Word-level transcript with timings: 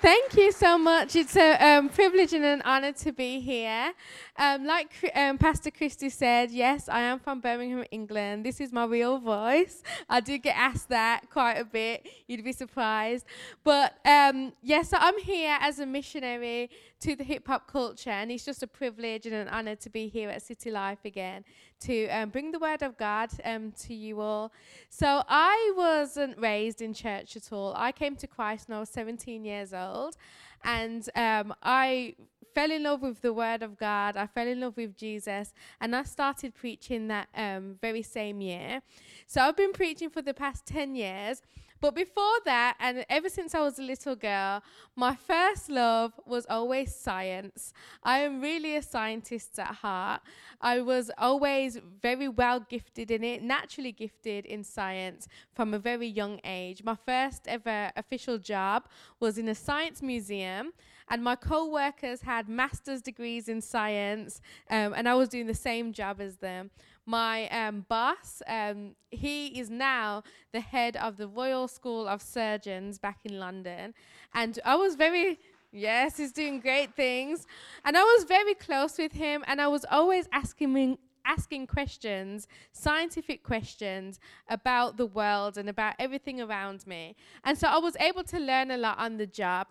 Thank 0.00 0.34
you 0.34 0.50
so 0.50 0.78
much. 0.78 1.14
It's 1.14 1.36
a 1.36 1.62
um, 1.62 1.90
privilege 1.90 2.32
and 2.32 2.42
an 2.42 2.62
honor 2.62 2.92
to 2.92 3.12
be 3.12 3.38
here. 3.38 3.92
Um, 4.38 4.64
like 4.64 4.94
um, 5.14 5.36
Pastor 5.36 5.70
Christy 5.70 6.08
said, 6.08 6.50
yes, 6.50 6.88
I 6.88 7.00
am 7.00 7.18
from 7.18 7.40
Birmingham, 7.42 7.84
England. 7.90 8.46
This 8.46 8.62
is 8.62 8.72
my 8.72 8.86
real 8.86 9.18
voice. 9.18 9.82
I 10.08 10.20
do 10.20 10.38
get 10.38 10.56
asked 10.56 10.88
that 10.88 11.28
quite 11.28 11.56
a 11.56 11.66
bit. 11.66 12.06
You'd 12.26 12.42
be 12.42 12.54
surprised. 12.54 13.26
But 13.62 13.94
um, 14.06 14.54
yes, 14.62 14.88
so 14.88 14.96
I'm 14.98 15.18
here 15.18 15.58
as 15.60 15.80
a 15.80 15.84
missionary 15.86 16.70
to 17.00 17.16
the 17.16 17.24
hip 17.24 17.46
hop 17.46 17.66
culture, 17.66 18.10
and 18.10 18.30
it's 18.30 18.44
just 18.44 18.62
a 18.62 18.66
privilege 18.66 19.26
and 19.26 19.34
an 19.34 19.48
honor 19.48 19.74
to 19.76 19.90
be 19.90 20.08
here 20.08 20.28
at 20.28 20.42
City 20.42 20.70
Life 20.70 20.98
again 21.04 21.44
to 21.80 22.08
um, 22.08 22.28
bring 22.28 22.52
the 22.52 22.58
word 22.58 22.82
of 22.82 22.96
God 22.98 23.30
um, 23.44 23.72
to 23.72 23.94
you 23.94 24.20
all. 24.20 24.52
So 24.90 25.22
I 25.28 25.72
wasn't 25.76 26.38
raised 26.38 26.82
in 26.82 26.92
church 26.92 27.36
at 27.36 27.52
all. 27.52 27.72
I 27.74 27.92
came 27.92 28.16
to 28.16 28.26
Christ 28.26 28.68
when 28.68 28.76
I 28.76 28.80
was 28.80 28.90
17 28.90 29.44
years 29.44 29.72
old, 29.72 30.16
and 30.62 31.08
um, 31.16 31.54
I 31.62 32.16
fell 32.54 32.70
in 32.70 32.82
love 32.82 33.02
with 33.02 33.22
the 33.22 33.32
word 33.32 33.62
of 33.62 33.78
God. 33.78 34.16
I 34.16 34.26
fell 34.26 34.46
in 34.46 34.60
love 34.60 34.76
with 34.76 34.96
Jesus, 34.96 35.54
and 35.80 35.96
I 35.96 36.02
started 36.02 36.54
preaching 36.54 37.08
that 37.08 37.28
um, 37.34 37.76
very 37.80 38.02
same 38.02 38.40
year. 38.40 38.82
So 39.26 39.40
I've 39.40 39.56
been 39.56 39.72
preaching 39.72 40.10
for 40.10 40.22
the 40.22 40.34
past 40.34 40.66
10 40.66 40.94
years. 40.94 41.42
But 41.80 41.94
before 41.94 42.38
that, 42.44 42.76
and 42.78 43.06
ever 43.08 43.30
since 43.30 43.54
I 43.54 43.60
was 43.60 43.78
a 43.78 43.82
little 43.82 44.14
girl, 44.14 44.62
my 44.96 45.16
first 45.16 45.70
love 45.70 46.12
was 46.26 46.44
always 46.50 46.94
science. 46.94 47.72
I 48.02 48.18
am 48.18 48.42
really 48.42 48.76
a 48.76 48.82
scientist 48.82 49.58
at 49.58 49.76
heart. 49.76 50.20
I 50.60 50.80
was 50.80 51.10
always 51.16 51.78
very 52.02 52.28
well 52.28 52.60
gifted 52.60 53.10
in 53.10 53.24
it, 53.24 53.42
naturally 53.42 53.92
gifted 53.92 54.44
in 54.44 54.62
science 54.62 55.26
from 55.54 55.72
a 55.72 55.78
very 55.78 56.06
young 56.06 56.38
age. 56.44 56.84
My 56.84 56.96
first 57.06 57.48
ever 57.48 57.90
official 57.96 58.36
job 58.36 58.86
was 59.18 59.38
in 59.38 59.48
a 59.48 59.54
science 59.54 60.02
museum 60.02 60.72
and 61.10 61.24
my 61.24 61.34
co-workers 61.34 62.22
had 62.22 62.48
master's 62.48 63.02
degrees 63.02 63.48
in 63.48 63.60
science 63.60 64.40
um, 64.70 64.94
and 64.94 65.08
i 65.08 65.14
was 65.14 65.28
doing 65.28 65.46
the 65.46 65.54
same 65.54 65.92
job 65.92 66.20
as 66.20 66.36
them 66.36 66.70
my 67.10 67.48
um, 67.48 67.84
boss, 67.88 68.40
um, 68.46 68.94
he 69.10 69.48
is 69.60 69.68
now 69.68 70.22
the 70.52 70.60
head 70.60 70.96
of 70.96 71.16
the 71.16 71.26
Royal 71.26 71.66
School 71.66 72.06
of 72.06 72.22
Surgeons 72.22 72.98
back 72.98 73.18
in 73.24 73.38
London. 73.38 73.94
And 74.32 74.58
I 74.64 74.76
was 74.76 74.94
very, 74.94 75.40
yes, 75.72 76.18
he's 76.18 76.30
doing 76.30 76.60
great 76.60 76.94
things. 76.94 77.46
And 77.84 77.96
I 77.96 78.02
was 78.02 78.24
very 78.24 78.54
close 78.54 78.96
with 78.96 79.12
him, 79.12 79.42
and 79.48 79.60
I 79.60 79.66
was 79.66 79.84
always 79.90 80.28
asking 80.32 80.76
him, 80.76 80.98
asking 81.24 81.66
questions, 81.66 82.46
scientific 82.72 83.42
questions 83.42 84.20
about 84.48 84.96
the 84.96 85.06
world 85.06 85.58
and 85.58 85.68
about 85.68 85.94
everything 85.98 86.40
around 86.40 86.86
me. 86.86 87.16
And 87.44 87.58
so 87.58 87.66
I 87.66 87.78
was 87.78 87.96
able 87.96 88.24
to 88.24 88.38
learn 88.38 88.70
a 88.70 88.78
lot 88.78 88.98
on 88.98 89.16
the 89.16 89.26
job. 89.26 89.66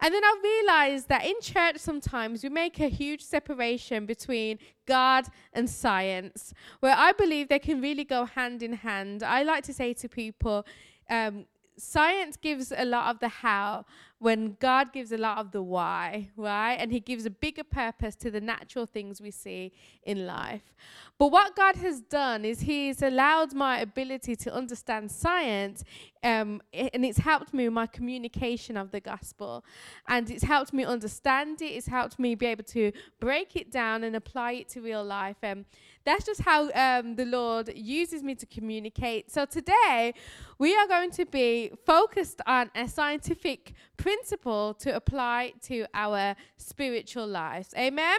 And 0.00 0.12
then 0.14 0.24
I 0.24 0.34
realized 0.42 1.08
that 1.08 1.24
in 1.24 1.34
church 1.40 1.78
sometimes 1.78 2.42
we 2.42 2.48
make 2.48 2.80
a 2.80 2.88
huge 2.88 3.22
separation 3.22 4.06
between 4.06 4.58
God 4.86 5.26
and 5.52 5.68
science, 5.68 6.52
where 6.80 6.94
I 6.96 7.12
believe 7.12 7.48
they 7.48 7.58
can 7.58 7.80
really 7.80 8.04
go 8.04 8.24
hand 8.24 8.62
in 8.62 8.72
hand. 8.72 9.22
I 9.22 9.42
like 9.42 9.64
to 9.64 9.74
say 9.74 9.94
to 9.94 10.08
people, 10.08 10.66
um, 11.08 11.46
science 11.76 12.36
gives 12.36 12.72
a 12.76 12.84
lot 12.84 13.10
of 13.14 13.20
the 13.20 13.28
how 13.28 13.84
when 14.18 14.56
God 14.58 14.92
gives 14.92 15.12
a 15.12 15.18
lot 15.18 15.36
of 15.36 15.50
the 15.50 15.62
why, 15.62 16.30
right? 16.36 16.76
And 16.76 16.90
He 16.90 17.00
gives 17.00 17.26
a 17.26 17.30
bigger 17.30 17.64
purpose 17.64 18.14
to 18.16 18.30
the 18.30 18.40
natural 18.40 18.86
things 18.86 19.20
we 19.20 19.30
see 19.30 19.72
in 20.04 20.26
life. 20.26 20.74
But 21.18 21.30
what 21.30 21.54
God 21.54 21.76
has 21.76 22.00
done 22.00 22.44
is 22.44 22.60
He's 22.60 23.02
allowed 23.02 23.52
my 23.52 23.80
ability 23.80 24.34
to 24.36 24.54
understand 24.54 25.10
science, 25.10 25.84
um, 26.22 26.62
and 26.72 27.04
it's 27.04 27.18
helped 27.18 27.52
me 27.52 27.64
with 27.64 27.74
my 27.74 27.86
communication 27.86 28.78
of 28.78 28.92
the 28.92 29.00
gospel. 29.00 29.62
And 30.08 30.30
it's 30.30 30.44
helped 30.44 30.72
me 30.72 30.84
understand 30.84 31.60
it, 31.60 31.66
it's 31.66 31.88
helped 31.88 32.18
me 32.18 32.34
be 32.34 32.46
able 32.46 32.64
to 32.64 32.92
break 33.20 33.56
it 33.56 33.70
down 33.70 34.04
and 34.04 34.16
apply 34.16 34.52
it 34.52 34.68
to 34.70 34.80
real 34.80 35.04
life. 35.04 35.36
Um, 35.42 35.66
that's 36.04 36.26
just 36.26 36.42
how 36.42 36.70
um, 36.72 37.16
the 37.16 37.24
Lord 37.24 37.70
uses 37.74 38.22
me 38.22 38.34
to 38.34 38.46
communicate. 38.46 39.30
So 39.30 39.46
today, 39.46 40.14
we 40.58 40.76
are 40.76 40.86
going 40.86 41.10
to 41.12 41.24
be 41.24 41.72
focused 41.86 42.40
on 42.46 42.70
a 42.74 42.86
scientific 42.88 43.72
principle 43.96 44.74
to 44.74 44.94
apply 44.94 45.54
to 45.62 45.86
our 45.94 46.36
spiritual 46.56 47.26
lives. 47.26 47.74
Amen? 47.76 48.18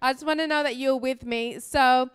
I 0.00 0.12
just 0.12 0.24
want 0.24 0.40
to 0.40 0.46
know 0.46 0.62
that 0.62 0.76
you're 0.76 0.96
with 0.96 1.24
me. 1.24 1.58
So, 1.58 2.10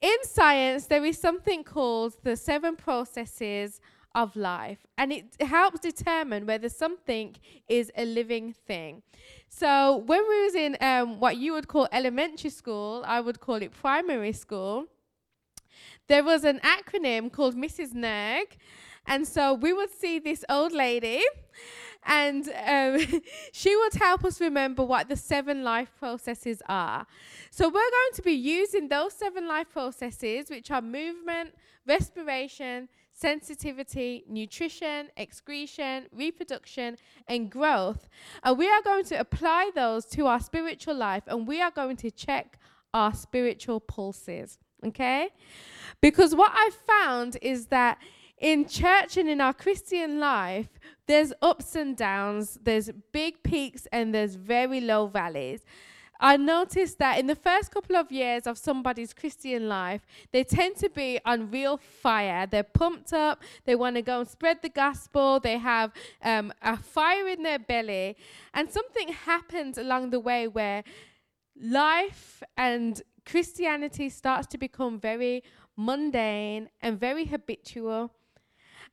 in 0.00 0.16
science, 0.24 0.86
there 0.86 1.04
is 1.04 1.16
something 1.18 1.62
called 1.62 2.16
the 2.24 2.34
seven 2.36 2.74
processes 2.74 3.80
of 4.14 4.36
life, 4.36 4.86
and 4.98 5.12
it 5.12 5.40
helps 5.40 5.80
determine 5.80 6.46
whether 6.46 6.68
something 6.68 7.36
is 7.68 7.90
a 7.96 8.04
living 8.04 8.52
thing. 8.66 9.02
So 9.48 9.98
when 10.06 10.22
we 10.28 10.44
was 10.44 10.54
in 10.54 10.76
um, 10.80 11.20
what 11.20 11.36
you 11.36 11.52
would 11.52 11.68
call 11.68 11.88
elementary 11.92 12.50
school, 12.50 13.02
I 13.06 13.20
would 13.20 13.40
call 13.40 13.56
it 13.56 13.72
primary 13.72 14.32
school. 14.32 14.86
There 16.08 16.24
was 16.24 16.44
an 16.44 16.60
acronym 16.60 17.32
called 17.32 17.56
Mrs. 17.56 17.94
Nerg, 17.94 18.56
and 19.06 19.26
so 19.26 19.54
we 19.54 19.72
would 19.72 19.90
see 19.90 20.18
this 20.18 20.44
old 20.48 20.72
lady, 20.72 21.22
and 22.04 22.48
um, 22.66 23.20
she 23.52 23.74
would 23.76 23.94
help 23.94 24.24
us 24.24 24.40
remember 24.40 24.84
what 24.84 25.08
the 25.08 25.16
seven 25.16 25.62
life 25.64 25.90
processes 25.98 26.62
are. 26.68 27.06
So 27.50 27.66
we're 27.66 27.72
going 27.72 28.14
to 28.14 28.22
be 28.22 28.32
using 28.32 28.88
those 28.88 29.12
seven 29.12 29.48
life 29.48 29.70
processes, 29.70 30.50
which 30.50 30.70
are 30.70 30.82
movement, 30.82 31.54
respiration, 31.86 32.88
sensitivity, 33.22 34.24
nutrition, 34.28 35.08
excretion, 35.16 36.06
reproduction, 36.12 36.96
and 37.28 37.50
growth. 37.50 38.08
And 38.42 38.58
we 38.58 38.68
are 38.68 38.82
going 38.82 39.04
to 39.04 39.14
apply 39.14 39.70
those 39.74 40.04
to 40.06 40.26
our 40.26 40.40
spiritual 40.40 40.96
life 40.96 41.22
and 41.28 41.46
we 41.46 41.62
are 41.62 41.70
going 41.70 41.96
to 41.98 42.10
check 42.10 42.58
our 42.92 43.14
spiritual 43.14 43.78
pulses. 43.78 44.58
Okay? 44.84 45.28
Because 46.00 46.34
what 46.34 46.52
I've 46.54 46.74
found 46.74 47.38
is 47.40 47.66
that 47.66 47.98
in 48.38 48.66
church 48.66 49.16
and 49.16 49.28
in 49.28 49.40
our 49.40 49.52
Christian 49.52 50.18
life, 50.18 50.68
there's 51.06 51.32
ups 51.40 51.76
and 51.76 51.96
downs, 51.96 52.58
there's 52.60 52.90
big 53.12 53.40
peaks, 53.44 53.86
and 53.92 54.12
there's 54.12 54.34
very 54.34 54.80
low 54.80 55.06
valleys. 55.06 55.60
I 56.24 56.36
noticed 56.36 56.98
that 57.00 57.18
in 57.18 57.26
the 57.26 57.34
first 57.34 57.72
couple 57.72 57.96
of 57.96 58.12
years 58.12 58.46
of 58.46 58.56
somebody's 58.56 59.12
Christian 59.12 59.68
life, 59.68 60.06
they 60.30 60.44
tend 60.44 60.76
to 60.76 60.88
be 60.88 61.18
on 61.24 61.50
real 61.50 61.76
fire. 61.76 62.46
They're 62.46 62.62
pumped 62.62 63.12
up. 63.12 63.42
They 63.64 63.74
want 63.74 63.96
to 63.96 64.02
go 64.02 64.20
and 64.20 64.28
spread 64.28 64.62
the 64.62 64.68
gospel. 64.68 65.40
They 65.40 65.58
have 65.58 65.90
um, 66.22 66.52
a 66.62 66.76
fire 66.76 67.26
in 67.26 67.42
their 67.42 67.58
belly. 67.58 68.16
And 68.54 68.70
something 68.70 69.08
happens 69.08 69.78
along 69.78 70.10
the 70.10 70.20
way 70.20 70.46
where 70.46 70.84
life 71.60 72.40
and 72.56 73.02
Christianity 73.26 74.08
starts 74.08 74.46
to 74.48 74.58
become 74.58 75.00
very 75.00 75.42
mundane 75.76 76.70
and 76.80 77.00
very 77.00 77.24
habitual. 77.24 78.12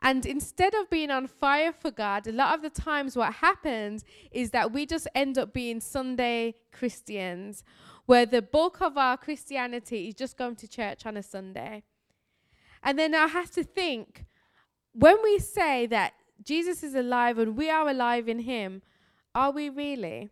And 0.02 0.26
instead 0.26 0.74
of 0.74 0.90
being 0.90 1.12
on 1.12 1.28
fire 1.28 1.72
for 1.72 1.92
God, 1.92 2.28
a 2.28 2.32
lot 2.32 2.56
of 2.56 2.62
the 2.62 2.70
times 2.70 3.16
what 3.16 3.34
happens 3.36 4.06
is 4.32 4.52
that 4.52 4.72
we 4.72 4.86
just 4.86 5.08
end 5.14 5.38
up 5.38 5.54
being 5.54 5.80
Sunday 5.80 6.56
Christians, 6.72 7.64
where 8.06 8.26
the 8.26 8.42
bulk 8.42 8.82
of 8.82 8.98
our 8.98 9.18
Christianity 9.18 10.08
is 10.08 10.16
just 10.16 10.38
going 10.38 10.56
to 10.58 10.68
church 10.68 11.06
on 11.06 11.18
a 11.18 11.24
Sunday. 11.24 11.84
And 12.82 12.98
then 12.98 13.14
I 13.14 13.28
have 13.28 13.52
to 13.52 13.64
think 13.64 14.26
when 14.94 15.18
we 15.24 15.40
say 15.40 15.86
that 15.88 16.14
Jesus 16.44 16.84
is 16.84 16.96
alive 16.96 17.38
and 17.38 17.58
we 17.58 17.70
are 17.70 17.88
alive 17.88 18.30
in 18.30 18.40
him, 18.40 18.82
are 19.36 19.52
we 19.52 19.70
really? 19.70 20.30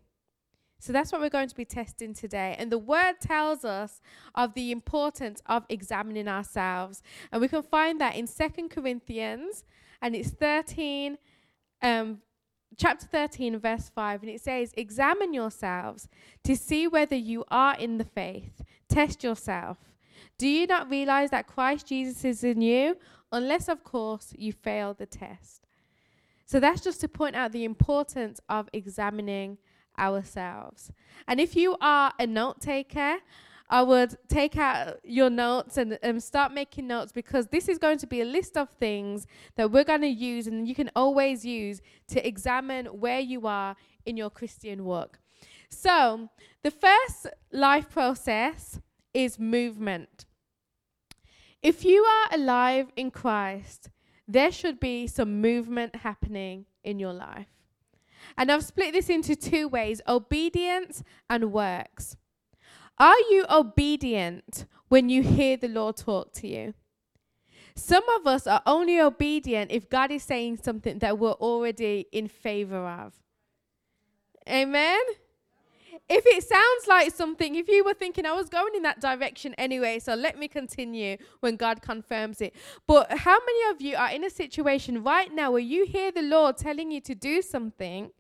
So 0.80 0.94
that's 0.94 1.12
what 1.12 1.22
we're 1.22 1.30
going 1.30 1.50
to 1.50 1.56
be 1.56 1.66
testing 1.66 2.14
today. 2.14 2.56
And 2.58 2.72
the 2.72 2.78
word 2.78 3.16
tells 3.20 3.66
us 3.66 4.02
of 4.36 4.54
the 4.54 4.72
importance 4.72 5.42
of 5.48 5.66
examining 5.70 6.28
ourselves. 6.28 7.02
And 7.32 7.42
we 7.42 7.48
can 7.48 7.64
find 7.64 8.00
that 8.00 8.16
in 8.16 8.28
Second 8.28 8.70
Corinthians, 8.70 9.64
and 10.02 10.16
it's 10.16 10.30
13, 10.30 11.18
um, 11.82 12.20
chapter 12.78 13.08
13, 13.08 13.58
verse 13.60 13.90
5. 13.94 14.22
And 14.22 14.32
it 14.32 14.42
says, 14.42 14.72
Examine 14.78 15.34
yourselves 15.34 16.08
to 16.44 16.56
see 16.56 16.88
whether 16.88 17.16
you 17.16 17.44
are 17.50 17.76
in 17.76 17.98
the 17.98 18.06
faith. 18.06 18.62
Test 18.88 19.24
yourself. 19.24 19.78
Do 20.38 20.48
you 20.48 20.68
not 20.68 20.90
realize 20.90 21.32
that 21.32 21.48
Christ 21.48 21.88
Jesus 21.88 22.24
is 22.24 22.44
in 22.44 22.62
you? 22.62 22.98
Unless, 23.32 23.68
of 23.68 23.84
course, 23.84 24.34
you 24.38 24.54
fail 24.54 24.94
the 24.94 25.08
test. 25.08 25.66
So 26.46 26.60
that's 26.60 26.82
just 26.82 27.02
to 27.02 27.10
point 27.10 27.36
out 27.36 27.52
the 27.52 27.66
importance 27.66 28.40
of 28.48 28.70
examining 28.72 29.58
ourselves. 29.98 30.92
And 31.28 31.40
if 31.40 31.56
you 31.56 31.78
are 31.82 32.14
a 32.20 32.28
note 32.28 32.62
taker, 32.62 33.18
I 33.70 33.82
would 33.82 34.18
take 34.30 34.58
out 34.58 35.00
your 35.04 35.30
notes 35.30 35.78
and 35.78 36.24
start 36.24 36.54
making 36.54 36.88
notes 36.88 37.12
because 37.12 37.48
this 37.48 37.68
is 37.68 37.78
going 37.78 37.98
to 37.98 38.08
be 38.08 38.22
a 38.22 38.26
list 38.26 38.56
of 38.56 38.70
things 38.70 39.28
that 39.56 39.72
we're 39.72 39.84
going 39.84 40.02
to 40.02 40.08
use 40.08 40.48
and 40.48 40.68
you 40.68 40.74
can 40.74 40.90
always 40.96 41.46
use 41.46 41.82
to 42.08 42.26
examine 42.26 42.86
where 42.86 43.20
you 43.20 43.46
are 43.46 43.76
in 44.06 44.16
your 44.16 44.30
Christian 44.30 44.86
walk. 44.86 45.20
So, 45.70 46.30
the 46.64 46.72
first 46.72 47.28
life 47.52 47.90
process 47.90 48.80
is 49.14 49.38
movement. 49.38 50.26
If 51.62 51.84
you 51.84 52.04
are 52.04 52.36
alive 52.36 52.88
in 52.96 53.12
Christ, 53.12 53.90
there 54.28 54.52
should 54.52 54.80
be 54.80 55.08
some 55.08 55.42
movement 55.42 55.98
happening 55.98 56.66
in 56.84 57.00
your 57.00 57.14
life. 57.14 57.57
And 58.38 58.52
I've 58.52 58.64
split 58.64 58.94
this 58.94 59.10
into 59.10 59.36
two 59.36 59.68
ways 59.68 60.02
obedience 60.08 61.04
and 61.30 61.52
works. 61.52 62.16
Are 63.00 63.20
you 63.30 63.46
obedient 63.50 64.66
when 64.88 65.10
you 65.10 65.24
hear 65.24 65.58
the 65.58 65.68
Lord 65.68 65.98
talk 65.98 66.34
to 66.34 66.48
you? 66.48 66.74
Some 67.76 68.08
of 68.10 68.26
us 68.26 68.48
are 68.48 68.62
only 68.66 69.00
obedient 69.00 69.72
if 69.72 69.90
God 69.90 70.12
is 70.12 70.24
saying 70.24 70.60
something 70.64 71.00
that 71.00 71.20
we're 71.20 71.32
already 71.34 72.08
in 72.12 72.28
favor 72.28 72.88
of. 72.88 73.14
Amen? 74.50 75.00
If 76.10 76.24
it 76.26 76.44
sounds 76.44 76.88
like 76.88 77.14
something, 77.14 77.56
if 77.56 77.68
you 77.68 77.84
were 77.84 77.94
thinking, 77.94 78.26
I 78.26 78.32
was 78.32 78.50
going 78.50 78.74
in 78.76 78.84
that 78.84 79.02
direction 79.02 79.54
anyway, 79.56 80.00
so 80.00 80.16
let 80.16 80.40
me 80.40 80.48
continue 80.48 81.18
when 81.42 81.56
God 81.56 81.82
confirms 81.82 82.42
it. 82.42 82.56
But 82.88 83.12
how 83.12 83.38
many 83.46 83.72
of 83.72 83.82
you 83.82 83.96
are 83.96 84.10
in 84.10 84.24
a 84.24 84.30
situation 84.30 85.04
right 85.04 85.32
now 85.34 85.52
where 85.52 85.60
you 85.60 85.86
hear 85.86 86.12
the 86.12 86.22
Lord 86.22 86.58
telling 86.58 86.92
you 86.92 87.02
to 87.02 87.14
do 87.14 87.42
something, 87.42 88.12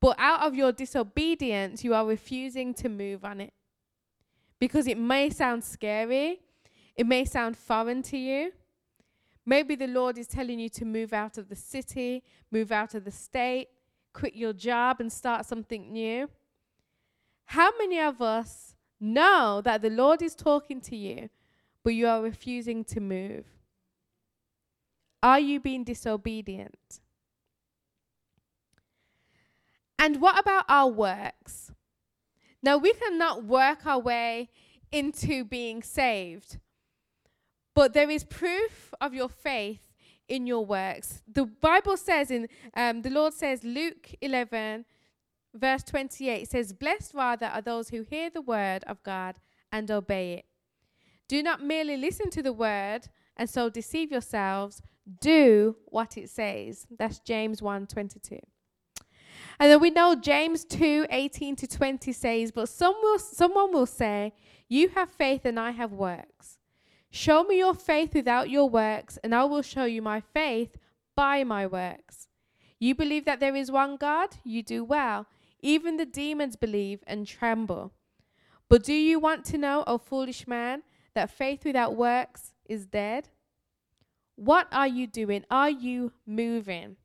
but 0.00 0.16
out 0.18 0.46
of 0.46 0.54
your 0.54 0.72
disobedience, 0.72 1.84
you 1.84 1.94
are 1.94 2.06
refusing 2.06 2.72
to 2.74 2.88
move 2.88 3.24
on 3.24 3.40
it? 3.40 3.52
Because 4.58 4.86
it 4.86 4.98
may 4.98 5.30
sound 5.30 5.62
scary, 5.64 6.40
it 6.96 7.06
may 7.06 7.24
sound 7.24 7.56
foreign 7.56 8.02
to 8.04 8.16
you. 8.16 8.52
Maybe 9.46 9.74
the 9.74 9.86
Lord 9.86 10.18
is 10.18 10.26
telling 10.26 10.58
you 10.58 10.68
to 10.70 10.84
move 10.84 11.12
out 11.12 11.38
of 11.38 11.48
the 11.48 11.56
city, 11.56 12.22
move 12.50 12.70
out 12.70 12.94
of 12.94 13.04
the 13.04 13.10
state, 13.10 13.68
quit 14.12 14.34
your 14.34 14.52
job 14.52 15.00
and 15.00 15.12
start 15.12 15.46
something 15.46 15.92
new. 15.92 16.28
How 17.46 17.70
many 17.78 17.98
of 18.00 18.20
us 18.20 18.76
know 19.00 19.60
that 19.64 19.82
the 19.82 19.90
Lord 19.90 20.22
is 20.22 20.34
talking 20.34 20.80
to 20.82 20.96
you, 20.96 21.30
but 21.82 21.94
you 21.94 22.06
are 22.06 22.22
refusing 22.22 22.84
to 22.84 23.00
move? 23.00 23.46
Are 25.22 25.40
you 25.40 25.58
being 25.58 25.84
disobedient? 25.84 27.00
And 30.00 30.22
what 30.22 30.38
about 30.38 30.64
our 30.66 30.88
works? 30.88 31.70
Now, 32.62 32.78
we 32.78 32.94
cannot 32.94 33.44
work 33.44 33.84
our 33.84 33.98
way 33.98 34.48
into 34.90 35.44
being 35.44 35.82
saved, 35.82 36.58
but 37.74 37.92
there 37.92 38.08
is 38.08 38.24
proof 38.24 38.94
of 38.98 39.12
your 39.12 39.28
faith 39.28 39.92
in 40.26 40.46
your 40.46 40.64
works. 40.64 41.22
The 41.30 41.44
Bible 41.44 41.98
says 41.98 42.30
in 42.30 42.48
um, 42.74 43.02
the 43.02 43.10
Lord 43.10 43.34
says 43.34 43.62
Luke 43.62 44.08
11 44.22 44.86
verse 45.52 45.82
28 45.82 46.48
says 46.48 46.72
blessed 46.72 47.12
rather 47.12 47.46
are 47.46 47.60
those 47.60 47.88
who 47.88 48.02
hear 48.02 48.30
the 48.30 48.40
word 48.40 48.84
of 48.86 49.02
God 49.02 49.36
and 49.70 49.90
obey 49.90 50.34
it. 50.34 50.44
Do 51.28 51.42
not 51.42 51.62
merely 51.62 51.96
listen 51.96 52.30
to 52.30 52.42
the 52.42 52.52
word 52.52 53.08
and 53.36 53.50
so 53.50 53.68
deceive 53.68 54.10
yourselves, 54.10 54.80
do 55.20 55.76
what 55.86 56.16
it 56.16 56.30
says. 56.30 56.86
That's 56.96 57.18
James 57.18 57.60
1:22. 57.60 58.40
And 59.60 59.70
then 59.70 59.78
we 59.78 59.90
know 59.90 60.14
James 60.14 60.64
2 60.64 61.06
18 61.10 61.54
to 61.56 61.66
20 61.66 62.12
says, 62.12 62.50
But 62.50 62.70
some 62.70 62.94
will, 63.02 63.18
someone 63.18 63.72
will 63.74 63.84
say, 63.84 64.32
You 64.68 64.88
have 64.88 65.10
faith 65.10 65.44
and 65.44 65.60
I 65.60 65.72
have 65.72 65.92
works. 65.92 66.56
Show 67.10 67.44
me 67.44 67.58
your 67.58 67.74
faith 67.74 68.14
without 68.14 68.48
your 68.48 68.70
works, 68.70 69.18
and 69.22 69.34
I 69.34 69.44
will 69.44 69.60
show 69.60 69.84
you 69.84 70.00
my 70.00 70.20
faith 70.20 70.78
by 71.14 71.44
my 71.44 71.66
works. 71.66 72.28
You 72.78 72.94
believe 72.94 73.26
that 73.26 73.40
there 73.40 73.54
is 73.54 73.70
one 73.70 73.96
God? 73.96 74.36
You 74.44 74.62
do 74.62 74.82
well. 74.82 75.26
Even 75.60 75.98
the 75.98 76.06
demons 76.06 76.56
believe 76.56 77.04
and 77.06 77.26
tremble. 77.26 77.92
But 78.70 78.82
do 78.82 78.94
you 78.94 79.18
want 79.18 79.44
to 79.46 79.58
know, 79.58 79.84
O 79.86 79.98
foolish 79.98 80.46
man, 80.48 80.82
that 81.14 81.30
faith 81.30 81.66
without 81.66 81.96
works 81.96 82.54
is 82.64 82.86
dead? 82.86 83.28
What 84.36 84.68
are 84.72 84.88
you 84.88 85.06
doing? 85.06 85.44
Are 85.50 85.68
you 85.68 86.12
moving? 86.26 86.96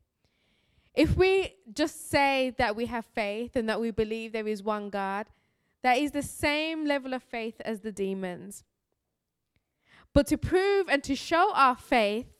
If 0.96 1.14
we 1.14 1.54
just 1.74 2.10
say 2.10 2.54
that 2.56 2.74
we 2.74 2.86
have 2.86 3.04
faith 3.04 3.54
and 3.54 3.68
that 3.68 3.80
we 3.80 3.90
believe 3.90 4.32
there 4.32 4.48
is 4.48 4.62
one 4.62 4.88
God, 4.88 5.26
that 5.82 5.98
is 5.98 6.12
the 6.12 6.22
same 6.22 6.86
level 6.86 7.12
of 7.12 7.22
faith 7.22 7.60
as 7.64 7.80
the 7.80 7.92
demons. 7.92 8.64
But 10.14 10.26
to 10.28 10.38
prove 10.38 10.88
and 10.88 11.04
to 11.04 11.14
show 11.14 11.52
our 11.54 11.76
faith, 11.76 12.32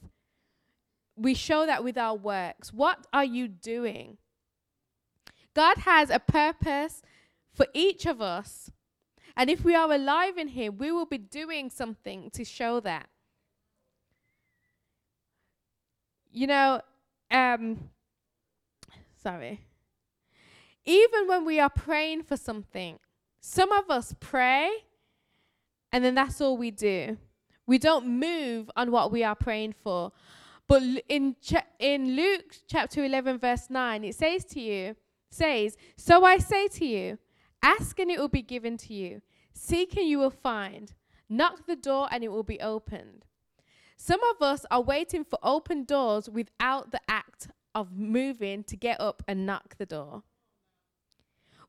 we 1.17 1.35
show 1.35 1.67
that 1.67 1.85
with 1.85 1.99
our 1.99 2.15
works. 2.15 2.73
What 2.73 3.07
are 3.13 3.25
you 3.25 3.47
doing? 3.47 4.17
God 5.55 5.79
has 5.79 6.09
a 6.09 6.19
purpose 6.19 7.03
for 7.53 7.67
each 7.75 8.07
of 8.07 8.23
us. 8.23 8.71
And 9.37 9.51
if 9.51 9.65
we 9.65 9.75
are 9.75 9.93
alive 9.93 10.39
in 10.39 10.49
Him, 10.49 10.79
we 10.79 10.91
will 10.91 11.05
be 11.05 11.19
doing 11.19 11.69
something 11.69 12.31
to 12.31 12.45
show 12.45 12.81
that. 12.81 13.09
You 16.33 16.47
know, 16.47 16.81
um, 17.31 17.91
sorry. 19.27 19.61
Even 20.85 21.27
when 21.27 21.45
we 21.45 21.59
are 21.59 21.69
praying 21.69 22.23
for 22.23 22.37
something, 22.37 23.01
some 23.41 23.73
of 23.73 23.91
us 23.91 24.15
pray 24.21 24.71
and 25.91 26.05
then 26.05 26.15
that's 26.15 26.41
all 26.41 26.57
we 26.57 26.71
do. 26.71 27.17
We 27.67 27.79
don't 27.79 28.07
move 28.07 28.71
on 28.77 28.93
what 28.93 29.11
we 29.11 29.25
are 29.25 29.35
praying 29.35 29.75
for. 29.83 30.13
But 30.69 30.83
in 31.09 31.35
in 31.81 32.15
Luke 32.15 32.55
chapter 32.69 33.05
11 33.05 33.39
verse 33.39 33.69
9 33.69 34.05
it 34.05 34.15
says 34.15 34.45
to 34.45 34.61
you 34.61 34.95
says, 35.29 35.77
"So 35.97 36.25
I 36.25 36.39
say 36.39 36.69
to 36.79 36.87
you, 36.87 37.19
ask 37.65 37.99
and 37.99 38.13
it 38.13 38.21
will 38.21 38.37
be 38.41 38.43
given 38.55 38.77
to 38.77 38.95
you. 38.95 39.23
Seek 39.53 39.97
and 39.97 40.09
you 40.09 40.19
will 40.21 40.39
find. 40.51 40.95
Knock 41.29 41.67
the 41.67 41.75
door 41.75 42.07
and 42.13 42.23
it 42.23 42.29
will 42.29 42.45
be 42.55 42.61
opened." 42.61 43.27
Some 43.97 44.23
of 44.23 44.41
us 44.41 44.65
are 44.71 44.83
waiting 44.95 45.25
for 45.25 45.41
open 45.43 45.83
doors 45.83 46.31
without 46.31 46.93
the 46.93 47.01
act 47.09 47.49
of 47.77 47.93
moving 47.93 48.65
to 48.65 48.75
get 48.75 48.99
up 49.01 49.23
and 49.29 49.45
knock 49.45 49.77
the 49.77 49.87
door. 49.87 50.23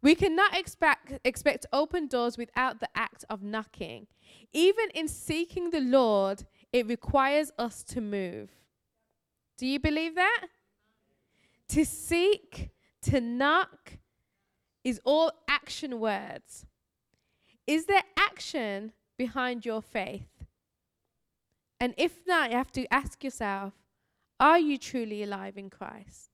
We 0.01 0.15
cannot 0.15 0.57
expect, 0.57 1.19
expect 1.25 1.65
open 1.74 2.07
doors 2.07 2.38
without 2.38 2.80
the 2.80 2.88
act 2.95 3.25
of 3.30 3.44
knocking. 3.44 4.07
Even 4.54 4.89
in 4.95 5.09
seeking 5.09 5.69
the 5.69 5.81
Lord, 5.81 6.45
it 6.71 6.88
requires 6.88 7.51
us 7.59 7.83
to 7.83 8.00
move. 8.00 8.50
Do 9.57 9.68
you 9.68 9.80
believe 9.80 10.15
that? 10.15 10.48
To 11.69 11.83
seek, 11.83 12.69
to 13.01 13.19
knock, 13.19 13.98
is 14.86 15.01
all 15.04 15.31
action 15.50 16.00
words. 16.00 16.65
Is 17.65 17.86
there 17.86 18.04
action 18.15 18.94
behind 19.18 19.65
your 19.65 19.81
faith? 19.81 20.45
And 21.81 21.94
if 21.98 22.19
not, 22.25 22.51
you 22.51 22.56
have 22.57 22.71
to 22.71 22.94
ask 22.94 23.24
yourself 23.25 23.74
are 24.39 24.59
you 24.59 24.77
truly 24.77 25.23
alive 25.23 25.57
in 25.57 25.69
Christ? 25.69 26.29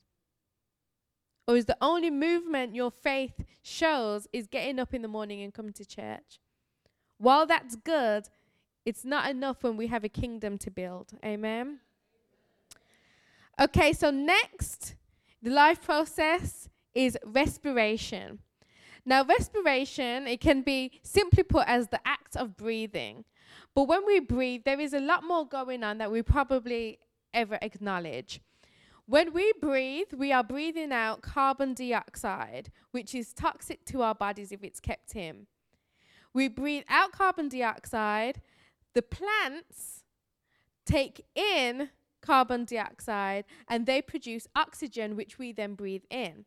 Or 1.48 1.58
is 1.58 1.66
the 1.66 1.78
only 1.82 2.10
movement 2.10 2.76
your 2.76 2.92
faith 2.92 3.44
shows 3.64 4.28
is 4.32 4.48
getting 4.48 4.80
up 4.80 4.94
in 4.94 5.02
the 5.02 5.08
morning 5.08 5.42
and 5.42 5.54
coming 5.54 5.74
to 5.74 5.86
church? 5.86 6.40
While 7.18 7.46
that's 7.46 7.76
good, 7.76 8.30
it's 8.86 9.06
not 9.06 9.30
enough 9.30 9.64
when 9.64 9.78
we 9.78 9.88
have 9.88 10.04
a 10.04 10.10
kingdom 10.10 10.58
to 10.60 10.72
build. 10.72 11.12
Amen. 11.26 11.80
Okay, 13.60 13.94
so 13.94 14.10
next, 14.10 14.96
the 15.42 15.52
life 15.52 15.82
process 15.82 16.70
is 16.94 17.18
respiration. 17.26 18.40
Now, 19.06 19.26
respiration, 19.26 20.28
it 20.28 20.40
can 20.40 20.62
be 20.62 21.00
simply 21.04 21.44
put 21.44 21.68
as 21.68 21.90
the 21.90 22.00
act 22.06 22.36
of 22.36 22.56
breathing. 22.56 23.26
But 23.76 23.84
when 23.84 24.06
we 24.06 24.20
breathe, 24.20 24.62
there 24.66 24.80
is 24.80 24.94
a 24.94 25.00
lot 25.00 25.24
more 25.24 25.48
going 25.48 25.84
on 25.84 25.98
that 25.98 26.12
we 26.12 26.22
probably 26.22 27.00
ever 27.34 27.58
acknowledge. 27.62 28.42
When 29.06 29.34
we 29.34 29.52
breathe, 29.60 30.14
we 30.16 30.32
are 30.32 30.44
breathing 30.44 30.94
out 30.94 31.22
carbon 31.22 31.74
dioxide, 31.74 32.72
which 32.92 33.14
is 33.14 33.34
toxic 33.34 33.86
to 33.86 34.02
our 34.02 34.16
bodies 34.16 34.52
if 34.52 34.64
it's 34.64 34.80
kept 34.80 35.16
in. 35.16 35.48
We 36.34 36.48
breathe 36.48 36.86
out 36.90 37.12
carbon 37.12 37.50
dioxide. 37.50 38.42
The 38.94 39.02
plants 39.02 40.04
take 40.86 41.26
in 41.36 41.90
carbon 42.22 42.64
dioxide 42.66 43.46
and 43.68 43.86
they 43.86 44.02
produce 44.02 44.48
oxygen, 44.56 45.16
which 45.16 45.38
we 45.38 45.52
then 45.52 45.76
breathe 45.76 46.06
in. 46.10 46.46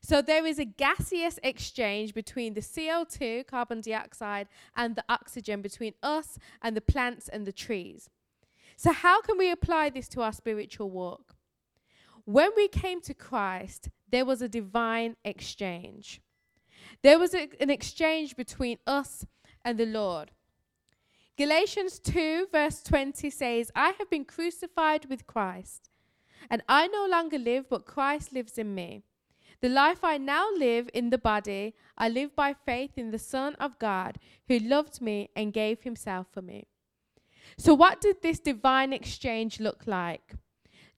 So 0.00 0.22
there 0.22 0.46
is 0.46 0.58
a 0.58 0.64
gaseous 0.64 1.38
exchange 1.42 2.14
between 2.14 2.54
the 2.54 2.60
CO2, 2.60 3.46
carbon 3.46 3.80
dioxide, 3.80 4.48
and 4.76 4.96
the 4.96 5.04
oxygen 5.08 5.60
between 5.60 5.94
us 6.02 6.38
and 6.62 6.76
the 6.76 6.80
plants 6.80 7.28
and 7.28 7.46
the 7.46 7.52
trees. 7.52 8.08
So, 8.76 8.92
how 8.92 9.20
can 9.20 9.38
we 9.38 9.50
apply 9.50 9.90
this 9.90 10.08
to 10.08 10.22
our 10.22 10.32
spiritual 10.32 10.90
walk? 10.90 11.34
When 12.24 12.50
we 12.56 12.68
came 12.68 13.00
to 13.02 13.14
Christ, 13.14 13.90
there 14.10 14.24
was 14.24 14.42
a 14.42 14.48
divine 14.48 15.16
exchange. 15.24 16.20
There 17.02 17.18
was 17.18 17.34
a, 17.34 17.48
an 17.60 17.70
exchange 17.70 18.36
between 18.36 18.78
us 18.86 19.26
and 19.64 19.78
the 19.78 19.86
Lord. 19.86 20.30
Galatians 21.36 21.98
2, 21.98 22.48
verse 22.52 22.82
20 22.82 23.30
says, 23.30 23.70
I 23.74 23.94
have 23.98 24.10
been 24.10 24.24
crucified 24.24 25.06
with 25.06 25.26
Christ, 25.26 25.88
and 26.50 26.62
I 26.68 26.86
no 26.88 27.06
longer 27.06 27.38
live, 27.38 27.68
but 27.68 27.86
Christ 27.86 28.32
lives 28.32 28.58
in 28.58 28.74
me. 28.74 29.02
The 29.60 29.68
life 29.68 30.02
I 30.02 30.18
now 30.18 30.48
live 30.56 30.90
in 30.92 31.10
the 31.10 31.18
body, 31.18 31.74
I 31.96 32.08
live 32.08 32.36
by 32.36 32.52
faith 32.52 32.92
in 32.96 33.12
the 33.12 33.18
Son 33.18 33.54
of 33.56 33.78
God, 33.78 34.18
who 34.48 34.58
loved 34.58 35.00
me 35.00 35.30
and 35.34 35.52
gave 35.52 35.82
himself 35.82 36.26
for 36.32 36.42
me. 36.42 36.66
So, 37.58 37.74
what 37.74 38.00
did 38.00 38.22
this 38.22 38.38
divine 38.40 38.92
exchange 38.92 39.60
look 39.60 39.82
like? 39.86 40.34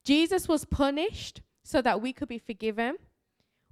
Jesus 0.05 0.49
was 0.49 0.65
punished 0.65 1.41
so 1.63 1.81
that 1.83 2.01
we 2.01 2.13
could 2.13 2.29
be 2.29 2.39
forgiven. 2.39 2.97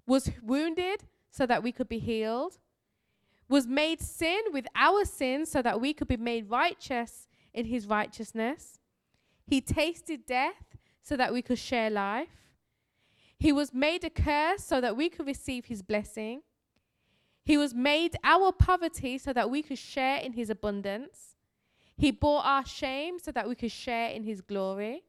was 0.07 0.31
wounded 0.43 1.05
so 1.31 1.47
that 1.47 1.63
we 1.63 1.71
could 1.71 1.89
be 1.89 1.99
healed, 1.99 2.59
was 3.49 3.67
made 3.67 4.01
sin 4.01 4.41
with 4.53 4.67
our 4.75 5.05
sins 5.05 5.51
so 5.51 5.63
that 5.63 5.81
we 5.81 5.95
could 5.95 6.09
be 6.09 6.17
made 6.17 6.51
righteous 6.51 7.29
in 7.55 7.67
his 7.67 7.87
righteousness. 7.87 8.81
He 9.47 9.61
tasted 9.61 10.27
death 10.27 10.77
so 11.03 11.17
that 11.17 11.33
we 11.33 11.43
could 11.43 11.59
share 11.59 11.91
life. 11.91 12.43
He 13.39 13.53
was 13.53 13.73
made 13.73 14.05
a 14.05 14.11
curse 14.11 14.65
so 14.65 14.81
that 14.81 14.97
we 14.97 15.09
could 15.09 15.27
receive 15.27 15.67
his 15.67 15.83
blessing. 15.83 16.43
He 17.45 17.57
was 17.57 17.75
made 17.75 18.17
our 18.23 18.53
poverty 18.53 19.19
so 19.19 19.33
that 19.33 19.51
we 19.51 19.63
could 19.63 19.79
share 19.79 20.19
in 20.19 20.33
his 20.33 20.49
abundance. 20.49 21.32
He 22.03 22.11
bore 22.11 22.43
our 22.43 22.67
shame 22.67 23.21
so 23.21 23.31
that 23.31 23.49
we 23.49 23.55
could 23.55 23.71
share 23.71 24.11
in 24.11 24.25
his 24.25 24.41
glory. 24.41 25.05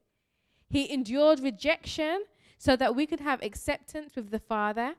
He 0.70 0.92
endured 0.92 1.40
rejection 1.40 2.22
so 2.56 2.76
that 2.76 2.94
we 2.94 3.04
could 3.04 3.18
have 3.18 3.42
acceptance 3.42 4.14
with 4.14 4.30
the 4.30 4.38
Father. 4.38 4.94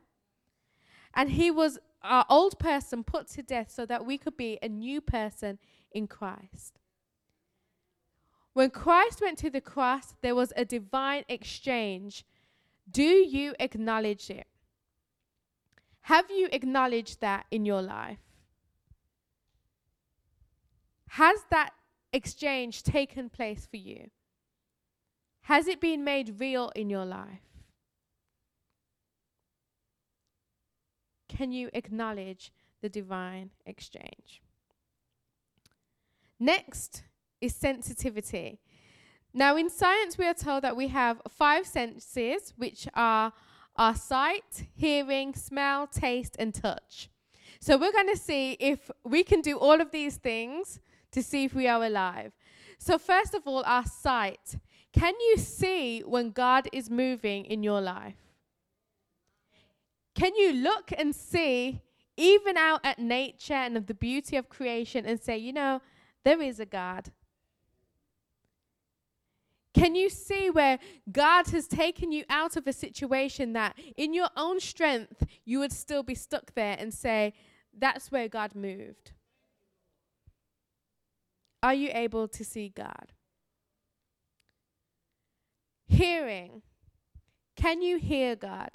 And 1.14 1.30
he 1.30 1.50
was 1.50 1.80
our 2.04 2.26
old 2.30 2.60
person 2.60 3.06
put 3.06 3.30
to 3.30 3.42
death 3.42 3.72
so 3.72 3.86
that 3.86 4.06
we 4.06 4.18
could 4.18 4.36
be 4.36 4.60
a 4.62 4.68
new 4.68 5.00
person 5.00 5.58
in 5.90 6.06
Christ. 6.06 6.80
When 8.52 8.72
Christ 8.72 9.22
went 9.22 9.38
to 9.38 9.50
the 9.50 9.62
cross, 9.62 10.16
there 10.22 10.36
was 10.36 10.52
a 10.58 10.66
divine 10.66 11.24
exchange. 11.30 12.26
Do 12.92 13.04
you 13.04 13.56
acknowledge 13.58 14.30
it? 14.30 14.48
Have 16.02 16.30
you 16.30 16.50
acknowledged 16.52 17.22
that 17.22 17.46
in 17.52 17.64
your 17.64 17.82
life? 17.82 18.20
Has 21.08 21.40
that 21.52 21.72
exchange 22.16 22.82
taken 22.82 23.30
place 23.30 23.68
for 23.70 23.78
you? 23.78 24.10
Has 25.42 25.68
it 25.68 25.80
been 25.80 26.04
made 26.04 26.40
real 26.40 26.72
in 26.76 26.90
your 26.90 27.06
life? 27.06 27.42
Can 31.28 31.52
you 31.52 31.70
acknowledge 31.74 32.52
the 32.82 32.90
divine 32.90 33.52
exchange? 33.66 34.42
Next 36.40 37.04
is 37.42 37.54
sensitivity. 37.54 38.60
Now, 39.34 39.58
in 39.58 39.70
science, 39.70 40.18
we 40.18 40.26
are 40.26 40.34
told 40.34 40.64
that 40.64 40.78
we 40.78 40.88
have 40.88 41.22
five 41.30 41.68
senses, 41.68 42.54
which 42.56 42.88
are 42.94 43.34
our 43.76 43.96
sight, 43.96 44.68
hearing, 44.74 45.36
smell, 45.36 45.88
taste, 45.88 46.38
and 46.40 46.54
touch. 46.54 47.10
So, 47.60 47.78
we're 47.78 47.92
going 47.92 48.10
to 48.10 48.18
see 48.18 48.54
if 48.54 48.90
we 49.04 49.24
can 49.24 49.42
do 49.42 49.58
all 49.58 49.82
of 49.82 49.92
these 49.92 50.16
things 50.16 50.80
to 51.16 51.24
see 51.24 51.46
if 51.46 51.54
we 51.56 51.68
are 51.68 51.84
alive. 51.84 52.32
So, 52.78 52.98
first 52.98 53.34
of 53.34 53.48
all, 53.48 53.64
our 53.66 53.86
sight. 53.86 54.58
Can 54.92 55.14
you 55.20 55.38
see 55.38 56.02
when 56.02 56.32
God 56.32 56.70
is 56.72 56.90
moving 56.90 57.44
in 57.46 57.64
your 57.64 57.82
life? 57.82 58.16
Can 60.14 60.36
you 60.36 60.54
look 60.54 60.92
and 60.98 61.14
see, 61.14 61.82
even 62.16 62.56
out 62.56 62.80
at 62.86 63.00
nature 63.00 63.54
and 63.54 63.76
of 63.76 63.88
the 63.88 63.94
beauty 63.94 64.38
of 64.38 64.48
creation, 64.48 65.06
and 65.06 65.20
say, 65.20 65.38
you 65.38 65.52
know, 65.52 65.82
there 66.24 66.42
is 66.42 66.60
a 66.60 66.66
God? 66.66 67.12
Can 69.74 69.96
you 69.96 70.10
see 70.10 70.50
where 70.50 70.80
God 71.12 71.48
has 71.48 71.68
taken 71.68 72.14
you 72.14 72.24
out 72.30 72.56
of 72.56 72.66
a 72.66 72.72
situation 72.72 73.52
that 73.54 73.78
in 73.98 74.14
your 74.14 74.30
own 74.38 74.62
strength 74.62 75.28
you 75.44 75.60
would 75.60 75.74
still 75.74 76.04
be 76.04 76.16
stuck 76.16 76.54
there 76.54 76.78
and 76.80 76.94
say, 76.94 77.34
that's 77.78 78.10
where 78.10 78.30
God 78.30 78.56
moved? 78.56 79.12
Are 81.66 81.74
you 81.74 81.90
able 81.96 82.28
to 82.28 82.44
see 82.46 82.70
God? 82.70 83.08
Hearing. 85.88 86.62
Can 87.56 87.82
you 87.82 87.98
hear 87.98 88.36
God? 88.36 88.70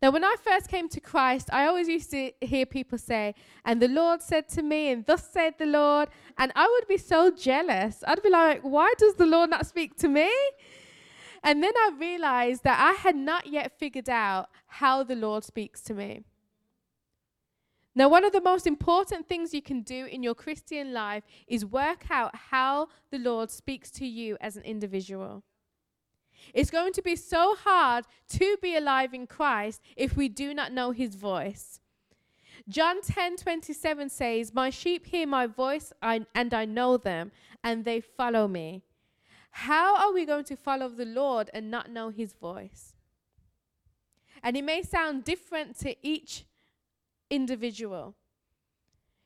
Now, 0.00 0.12
when 0.12 0.24
I 0.24 0.36
first 0.42 0.68
came 0.68 0.88
to 0.88 0.98
Christ, 0.98 1.50
I 1.52 1.66
always 1.66 1.88
used 1.88 2.10
to 2.12 2.32
hear 2.40 2.64
people 2.64 2.96
say, 2.96 3.34
and 3.66 3.82
the 3.82 3.88
Lord 3.88 4.22
said 4.22 4.48
to 4.56 4.62
me, 4.62 4.90
and 4.92 5.04
thus 5.04 5.28
said 5.30 5.56
the 5.58 5.66
Lord. 5.66 6.08
And 6.38 6.52
I 6.56 6.66
would 6.72 6.88
be 6.88 6.96
so 6.96 7.30
jealous. 7.30 8.02
I'd 8.06 8.22
be 8.22 8.30
like, 8.30 8.62
why 8.62 8.94
does 8.96 9.16
the 9.16 9.26
Lord 9.26 9.50
not 9.50 9.66
speak 9.66 9.98
to 9.98 10.08
me? 10.08 10.32
And 11.44 11.62
then 11.62 11.74
I 11.76 11.90
realized 11.98 12.64
that 12.64 12.80
I 12.80 12.92
had 12.98 13.14
not 13.14 13.46
yet 13.46 13.78
figured 13.78 14.08
out 14.08 14.48
how 14.68 15.02
the 15.02 15.16
Lord 15.16 15.44
speaks 15.44 15.82
to 15.82 15.92
me. 15.92 16.24
Now, 17.94 18.08
one 18.08 18.24
of 18.24 18.32
the 18.32 18.40
most 18.40 18.66
important 18.66 19.28
things 19.28 19.52
you 19.52 19.60
can 19.60 19.82
do 19.82 20.06
in 20.06 20.22
your 20.22 20.34
Christian 20.34 20.92
life 20.92 21.24
is 21.46 21.64
work 21.64 22.06
out 22.10 22.34
how 22.34 22.88
the 23.10 23.18
Lord 23.18 23.50
speaks 23.50 23.90
to 23.92 24.06
you 24.06 24.38
as 24.40 24.56
an 24.56 24.62
individual. 24.62 25.42
It's 26.54 26.70
going 26.70 26.92
to 26.94 27.02
be 27.02 27.16
so 27.16 27.54
hard 27.54 28.06
to 28.30 28.56
be 28.62 28.76
alive 28.76 29.12
in 29.12 29.26
Christ 29.26 29.82
if 29.94 30.16
we 30.16 30.28
do 30.28 30.54
not 30.54 30.72
know 30.72 30.90
his 30.90 31.14
voice. 31.14 31.80
John 32.68 33.02
10 33.02 33.36
27 33.36 34.08
says, 34.08 34.54
My 34.54 34.70
sheep 34.70 35.06
hear 35.06 35.26
my 35.26 35.46
voice, 35.46 35.92
I, 36.00 36.26
and 36.34 36.54
I 36.54 36.64
know 36.64 36.96
them, 36.96 37.30
and 37.62 37.84
they 37.84 38.00
follow 38.00 38.48
me. 38.48 38.82
How 39.50 39.96
are 39.96 40.12
we 40.12 40.24
going 40.24 40.44
to 40.44 40.56
follow 40.56 40.88
the 40.88 41.04
Lord 41.04 41.50
and 41.52 41.70
not 41.70 41.90
know 41.90 42.08
his 42.08 42.32
voice? 42.32 42.94
And 44.42 44.56
it 44.56 44.64
may 44.64 44.82
sound 44.82 45.24
different 45.24 45.78
to 45.80 45.94
each 46.02 46.46
individual. 47.32 48.14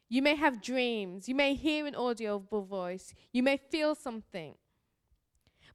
You 0.09 0.23
may 0.23 0.37
have 0.37 0.63
dreams, 0.63 1.29
you 1.29 1.35
may 1.35 1.55
hear 1.55 1.87
an 1.87 1.97
audible 1.97 2.65
voice, 2.65 3.13
you 3.33 3.43
may 3.43 3.57
feel 3.57 3.97
something. 3.97 4.55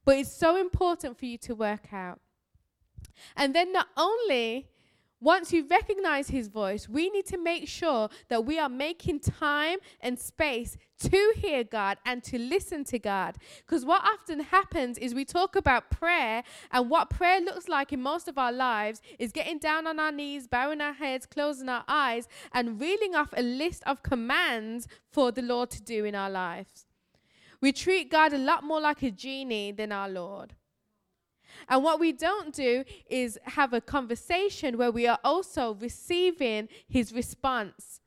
But 0.04 0.16
it's 0.16 0.32
so 0.32 0.56
important 0.56 1.18
for 1.18 1.26
you 1.26 1.36
to 1.38 1.54
work 1.54 1.92
out. 1.92 2.20
And 3.36 3.54
then 3.54 3.72
not 3.72 3.88
only 3.96 4.68
once 5.22 5.52
you 5.52 5.64
recognize 5.68 6.28
his 6.28 6.48
voice, 6.48 6.88
we 6.88 7.08
need 7.10 7.24
to 7.24 7.38
make 7.38 7.68
sure 7.68 8.08
that 8.28 8.44
we 8.44 8.58
are 8.58 8.68
making 8.68 9.20
time 9.20 9.78
and 10.00 10.18
space 10.18 10.76
to 10.98 11.32
hear 11.36 11.62
God 11.62 11.98
and 12.04 12.24
to 12.24 12.38
listen 12.38 12.82
to 12.84 12.98
God. 12.98 13.36
Because 13.58 13.84
what 13.84 14.02
often 14.02 14.40
happens 14.40 14.98
is 14.98 15.14
we 15.14 15.24
talk 15.24 15.54
about 15.54 15.90
prayer, 15.90 16.42
and 16.72 16.90
what 16.90 17.08
prayer 17.08 17.40
looks 17.40 17.68
like 17.68 17.92
in 17.92 18.02
most 18.02 18.26
of 18.26 18.36
our 18.36 18.52
lives 18.52 19.00
is 19.18 19.30
getting 19.30 19.58
down 19.58 19.86
on 19.86 20.00
our 20.00 20.12
knees, 20.12 20.48
bowing 20.48 20.80
our 20.80 20.92
heads, 20.92 21.24
closing 21.24 21.68
our 21.68 21.84
eyes, 21.86 22.26
and 22.52 22.80
reeling 22.80 23.14
off 23.14 23.32
a 23.36 23.42
list 23.42 23.84
of 23.86 24.02
commands 24.02 24.88
for 25.10 25.30
the 25.30 25.42
Lord 25.42 25.70
to 25.70 25.82
do 25.82 26.04
in 26.04 26.16
our 26.16 26.30
lives. 26.30 26.86
We 27.60 27.72
treat 27.72 28.10
God 28.10 28.32
a 28.32 28.38
lot 28.38 28.64
more 28.64 28.80
like 28.80 29.04
a 29.04 29.12
genie 29.12 29.70
than 29.70 29.92
our 29.92 30.08
Lord. 30.08 30.54
And 31.68 31.82
what 31.82 32.00
we 32.00 32.12
don't 32.12 32.54
do 32.54 32.84
is 33.08 33.38
have 33.44 33.72
a 33.72 33.80
conversation 33.80 34.78
where 34.78 34.90
we 34.90 35.06
are 35.06 35.18
also 35.24 35.74
receiving 35.74 36.68
his 36.88 37.12
response. 37.12 38.00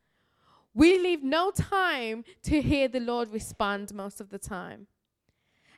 We 0.73 0.99
leave 0.99 1.23
no 1.23 1.51
time 1.51 2.25
to 2.43 2.61
hear 2.61 2.87
the 2.87 2.99
Lord 2.99 3.31
respond 3.31 3.93
most 3.93 4.19
of 4.19 4.29
the 4.29 4.39
time. 4.39 4.87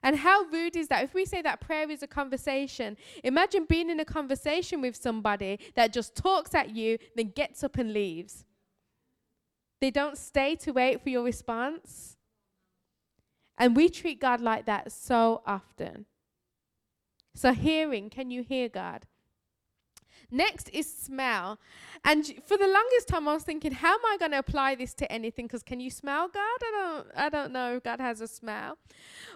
And 0.04 0.16
how 0.18 0.44
rude 0.44 0.76
is 0.76 0.88
that? 0.90 1.04
If 1.04 1.14
we 1.14 1.26
say 1.26 1.42
that 1.42 1.60
prayer 1.60 1.90
is 1.90 2.04
a 2.04 2.08
conversation, 2.08 2.98
imagine 3.24 3.66
being 3.68 3.90
in 3.90 4.00
a 4.00 4.06
conversation 4.06 4.82
with 4.82 4.96
somebody 4.96 5.60
that 5.76 5.94
just 5.94 6.16
talks 6.16 6.54
at 6.56 6.70
you, 6.70 6.98
then 7.16 7.32
gets 7.36 7.64
up 7.64 7.78
and 7.78 7.94
leaves. 7.94 8.46
They 9.82 9.92
don't 9.92 10.18
stay 10.18 10.56
to 10.56 10.72
wait 10.72 11.02
for 11.02 11.10
your 11.10 11.24
response. 11.24 12.18
And 13.58 13.76
we 13.76 13.90
treat 13.90 14.20
God 14.20 14.42
like 14.42 14.66
that 14.66 14.92
so 14.92 15.42
often. 15.46 16.06
So, 17.38 17.53
hearing, 17.53 18.10
can 18.10 18.32
you 18.32 18.41
hear 18.41 18.67
God? 18.67 19.06
Next 20.32 20.70
is 20.74 20.91
smell. 20.91 21.60
And 22.03 22.25
for 22.44 22.58
the 22.58 22.67
longest 22.67 23.08
time, 23.08 23.27
I 23.27 23.36
was 23.36 23.44
thinking, 23.44 23.74
how 23.74 23.94
am 23.94 24.06
I 24.08 24.17
going 24.17 24.32
to 24.32 24.39
apply 24.39 24.74
this 24.74 24.96
to 24.96 25.12
anything? 25.12 25.46
Because 25.46 25.62
can 25.62 25.79
you 25.79 25.91
smell 25.91 26.29
God? 26.29 26.39
I 26.41 26.72
don't, 26.72 27.08
I 27.15 27.29
don't 27.29 27.53
know 27.53 27.79
God 27.79 28.00
has 28.00 28.22
a 28.22 28.27
smell. 28.27 28.79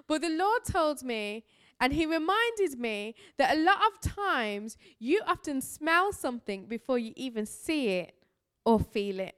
But 0.07 0.23
the 0.23 0.29
Lord 0.29 0.65
told 0.65 1.03
me, 1.03 1.43
and 1.79 1.93
He 1.93 2.07
reminded 2.07 2.79
me 2.79 3.13
that 3.37 3.55
a 3.55 3.59
lot 3.59 3.77
of 3.85 4.01
times 4.01 4.77
you 4.97 5.21
often 5.27 5.61
smell 5.61 6.11
something 6.11 6.65
before 6.65 6.97
you 6.97 7.13
even 7.15 7.45
see 7.45 7.89
it 7.89 8.15
or 8.65 8.79
feel 8.79 9.19
it. 9.19 9.35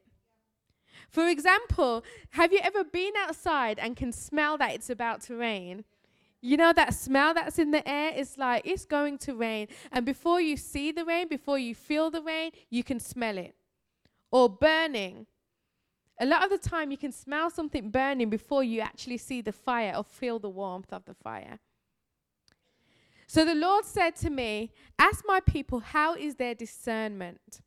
For 1.10 1.28
example, 1.28 2.06
have 2.30 2.54
you 2.54 2.60
ever 2.64 2.86
been 2.86 3.12
outside 3.18 3.78
and 3.78 3.98
can 3.98 4.14
smell 4.14 4.58
that 4.60 4.74
it's 4.74 4.90
about 4.90 5.20
to 5.24 5.36
rain? 5.36 5.84
You 6.46 6.58
know 6.58 6.74
that 6.74 6.94
smell 6.94 7.34
that's 7.34 7.58
in 7.58 7.72
the 7.72 7.88
air 7.88 8.12
is 8.14 8.38
like 8.38 8.64
it's 8.66 8.84
going 8.84 9.18
to 9.20 9.34
rain. 9.34 9.70
And 9.94 10.06
before 10.06 10.42
you 10.42 10.58
see 10.58 10.92
the 10.92 11.06
rain, 11.06 11.30
before 11.30 11.58
you 11.58 11.74
feel 11.74 12.12
the 12.12 12.22
rain, 12.22 12.52
you 12.70 12.84
can 12.84 13.00
smell 13.00 13.38
it. 13.38 13.56
Or 14.30 14.50
burning. 14.50 15.26
A 16.20 16.26
lot 16.26 16.44
of 16.44 16.50
the 16.50 16.58
time, 16.58 16.92
you 16.92 16.98
can 16.98 17.14
smell 17.14 17.50
something 17.50 17.90
burning 17.92 18.30
before 18.30 18.62
you 18.62 18.82
actually 18.82 19.20
see 19.20 19.40
the 19.40 19.54
fire 19.54 19.94
or 19.96 20.04
feel 20.04 20.38
the 20.38 20.50
warmth 20.50 20.92
of 20.92 21.06
the 21.06 21.14
fire. 21.14 21.60
So 23.26 23.46
the 23.46 23.56
Lord 23.56 23.86
said 23.86 24.18
to 24.18 24.30
me, 24.30 24.74
Ask 25.00 25.24
my 25.26 25.40
people, 25.40 25.80
how 25.80 26.14
is 26.16 26.36
their 26.36 26.56
discernment? 26.56 27.62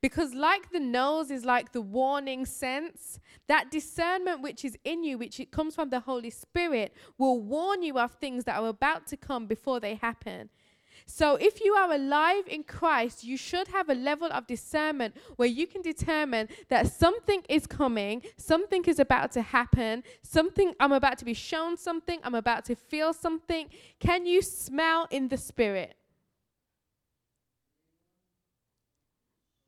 Because, 0.00 0.34
like 0.34 0.70
the 0.70 0.80
nose 0.80 1.30
is 1.30 1.44
like 1.44 1.72
the 1.72 1.80
warning 1.80 2.46
sense, 2.46 3.20
that 3.46 3.70
discernment 3.70 4.42
which 4.42 4.64
is 4.64 4.76
in 4.84 5.04
you, 5.04 5.18
which 5.18 5.40
it 5.40 5.50
comes 5.50 5.74
from 5.74 5.90
the 5.90 6.00
Holy 6.00 6.30
Spirit, 6.30 6.94
will 7.16 7.40
warn 7.40 7.82
you 7.82 7.98
of 7.98 8.12
things 8.12 8.44
that 8.44 8.58
are 8.58 8.68
about 8.68 9.06
to 9.08 9.16
come 9.16 9.46
before 9.46 9.80
they 9.80 9.94
happen. 9.94 10.50
So, 11.06 11.36
if 11.36 11.64
you 11.64 11.74
are 11.74 11.92
alive 11.92 12.44
in 12.46 12.64
Christ, 12.64 13.24
you 13.24 13.36
should 13.36 13.68
have 13.68 13.88
a 13.88 13.94
level 13.94 14.28
of 14.30 14.46
discernment 14.46 15.16
where 15.36 15.48
you 15.48 15.66
can 15.66 15.80
determine 15.80 16.48
that 16.68 16.86
something 16.86 17.42
is 17.48 17.66
coming, 17.66 18.22
something 18.36 18.84
is 18.84 18.98
about 18.98 19.32
to 19.32 19.42
happen, 19.42 20.02
something, 20.22 20.74
I'm 20.80 20.92
about 20.92 21.18
to 21.18 21.24
be 21.24 21.34
shown 21.34 21.76
something, 21.76 22.20
I'm 22.22 22.34
about 22.34 22.64
to 22.66 22.74
feel 22.74 23.12
something. 23.12 23.68
Can 24.00 24.26
you 24.26 24.42
smell 24.42 25.06
in 25.10 25.28
the 25.28 25.36
spirit? 25.36 25.94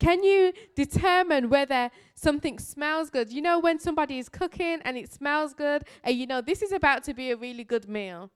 Can 0.01 0.23
you 0.23 0.51
determine 0.75 1.47
whether 1.51 1.91
something 2.15 2.57
smells 2.57 3.11
good? 3.11 3.31
You 3.31 3.43
know, 3.43 3.59
when 3.59 3.79
somebody 3.79 4.17
is 4.17 4.29
cooking 4.29 4.79
and 4.83 4.97
it 4.97 5.13
smells 5.13 5.53
good, 5.53 5.83
and 6.03 6.15
you 6.15 6.25
know, 6.25 6.41
this 6.41 6.63
is 6.63 6.71
about 6.71 7.03
to 7.03 7.13
be 7.13 7.29
a 7.29 7.35
really 7.35 7.63
good 7.63 7.87
meal. 7.87 8.31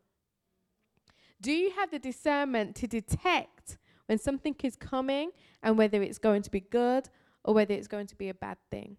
Do 1.42 1.52
you 1.52 1.72
have 1.72 1.90
the 1.90 1.98
discernment 1.98 2.76
to 2.76 2.88
detect 2.88 3.80
when 4.06 4.20
something 4.20 4.56
is 4.62 4.76
coming 4.76 5.32
and 5.64 5.76
whether 5.76 6.04
it's 6.04 6.20
going 6.20 6.44
to 6.44 6.52
be 6.52 6.60
good 6.60 7.10
or 7.44 7.56
whether 7.56 7.74
it's 7.74 7.88
going 7.88 8.06
to 8.06 8.16
be 8.16 8.30
a 8.30 8.36
bad 8.36 8.58
thing? 8.70 8.98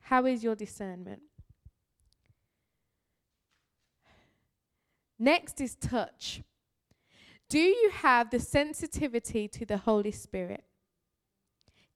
How 0.00 0.24
is 0.24 0.42
your 0.42 0.54
discernment? 0.54 1.20
Next 5.18 5.60
is 5.60 5.74
touch. 5.74 6.40
Do 7.50 7.58
you 7.58 7.90
have 7.92 8.30
the 8.30 8.40
sensitivity 8.40 9.48
to 9.48 9.66
the 9.66 9.76
Holy 9.76 10.12
Spirit? 10.12 10.64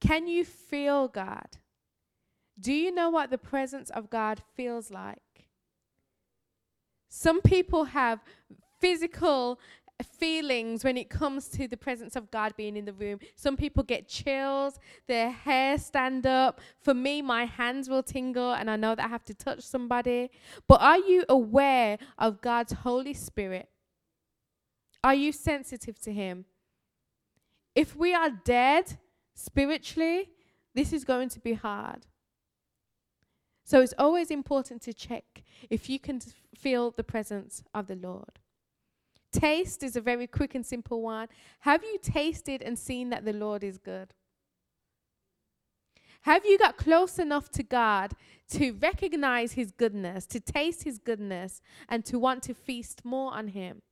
Can 0.03 0.27
you 0.27 0.45
feel 0.45 1.07
God? 1.07 1.59
Do 2.59 2.73
you 2.73 2.93
know 2.93 3.09
what 3.09 3.31
the 3.31 3.39
presence 3.39 3.89
of 3.91 4.11
God 4.11 4.43
feels 4.57 4.91
like? 4.91 5.47
Some 7.09 7.41
people 7.41 7.85
have 7.85 8.19
physical 8.81 9.61
feelings 10.19 10.83
when 10.83 10.97
it 10.97 11.09
comes 11.09 11.47
to 11.51 11.69
the 11.69 11.77
presence 11.77 12.17
of 12.17 12.33
God 12.33 12.55
being 12.57 12.77
in 12.77 12.85
the 12.85 12.93
room. 12.93 13.21
Some 13.37 13.57
people 13.57 13.85
get 13.85 14.09
chills, 14.09 14.81
their 15.07 15.31
hair 15.31 15.79
stand 15.79 16.27
up. 16.27 16.61
For 16.81 16.95
me, 16.95 17.23
my 17.23 17.45
hands 17.45 17.89
will 17.89 18.03
tingle 18.03 18.55
and 18.55 18.69
I 18.69 18.75
know 18.75 18.97
that 18.97 19.05
I 19.05 19.09
have 19.09 19.25
to 19.27 19.35
touch 19.35 19.61
somebody. 19.61 20.31
But 20.67 20.81
are 20.83 20.99
you 20.99 21.25
aware 21.29 21.97
of 22.19 22.41
God's 22.41 22.73
Holy 22.73 23.15
Spirit? 23.15 23.69
Are 25.05 25.15
you 25.15 25.31
sensitive 25.31 26.01
to 26.01 26.13
Him? 26.13 26.45
If 27.77 27.95
we 27.95 28.15
are 28.15 28.31
dead 28.31 28.99
spiritually, 29.35 30.31
this 30.75 30.93
is 30.93 31.05
going 31.05 31.29
to 31.31 31.41
be 31.41 31.55
hard. 31.55 32.07
So 33.65 33.81
it's 33.81 33.95
always 33.99 34.31
important 34.31 34.83
to 34.83 34.93
check 34.93 35.43
if 35.71 35.89
you 35.89 35.99
can 35.99 36.21
feel 36.55 36.91
the 36.91 37.05
presence 37.05 37.63
of 37.73 37.87
the 37.87 37.97
Lord. 37.97 38.39
Taste 39.33 39.83
is 39.83 39.97
a 39.97 40.01
very 40.01 40.27
quick 40.27 40.55
and 40.55 40.65
simple 40.65 41.01
one. 41.01 41.29
Have 41.61 41.83
you 41.83 41.99
tasted 42.03 42.61
and 42.61 42.79
seen 42.79 43.11
that 43.11 43.25
the 43.25 43.33
Lord 43.33 43.65
is 43.65 43.79
good? 43.79 44.13
Have 46.23 46.45
you 46.45 46.59
got 46.59 46.77
close 46.77 47.19
enough 47.19 47.51
to 47.51 47.63
God 47.63 48.13
to 48.51 48.73
recognize 48.73 49.53
His 49.53 49.73
goodness, 49.73 50.27
to 50.27 50.39
taste 50.39 50.85
His 50.85 50.99
goodness, 50.99 51.61
and 51.89 52.05
to 52.05 52.19
want 52.19 52.43
to 52.45 52.55
feast 52.55 53.05
more 53.05 53.33
on 53.33 53.49
Him? 53.49 53.83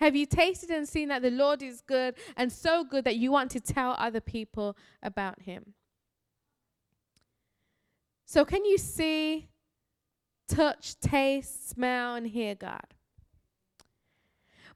Have 0.00 0.16
you 0.16 0.26
tasted 0.26 0.70
and 0.70 0.88
seen 0.88 1.08
that 1.08 1.22
the 1.22 1.30
Lord 1.30 1.62
is 1.62 1.80
good 1.80 2.14
and 2.36 2.52
so 2.52 2.84
good 2.84 3.04
that 3.04 3.16
you 3.16 3.30
want 3.30 3.50
to 3.52 3.60
tell 3.60 3.94
other 3.98 4.20
people 4.20 4.76
about 5.02 5.42
Him? 5.42 5.74
So, 8.26 8.44
can 8.44 8.64
you 8.64 8.78
see, 8.78 9.48
touch, 10.48 10.98
taste, 10.98 11.70
smell, 11.70 12.16
and 12.16 12.26
hear 12.26 12.54
God? 12.54 12.94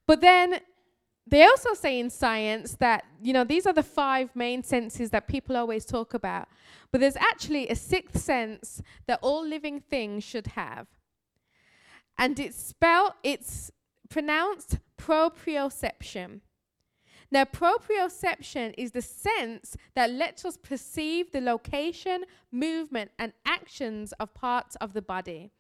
But 0.07 0.21
then 0.21 0.61
they 1.27 1.45
also 1.45 1.75
say 1.75 1.99
in 1.99 2.09
science 2.09 2.77
that, 2.77 3.05
you 3.23 3.33
know, 3.33 3.45
these 3.45 3.67
are 3.67 3.73
the 3.73 3.83
five 3.83 4.35
main 4.35 4.63
senses 4.63 5.11
that 5.11 5.29
people 5.29 5.57
always 5.57 5.85
talk 5.85 6.15
about. 6.15 6.49
But 6.91 7.01
there's 7.01 7.17
actually 7.17 7.69
a 7.69 7.75
sixth 7.75 8.19
sense 8.19 8.81
that 9.07 9.19
all 9.21 9.47
living 9.47 9.81
things 9.81 10.25
should 10.25 10.49
have. 10.49 10.87
And 12.16 12.38
it's 12.40 12.57
spelled, 12.57 13.12
it's 13.23 13.71
pronounced 14.09 14.79
proprioception. 14.99 16.41
Now, 17.31 17.45
proprioception 17.45 18.75
is 18.79 18.93
the 18.93 19.03
sense 19.03 19.77
that 19.95 20.11
lets 20.11 20.45
us 20.45 20.57
perceive 20.57 21.31
the 21.31 21.41
location, 21.41 22.25
movement, 22.51 23.11
and 23.19 23.33
actions 23.45 24.13
of 24.13 24.33
parts 24.33 24.77
of 24.77 24.95
the 24.95 25.03
body. 25.03 25.51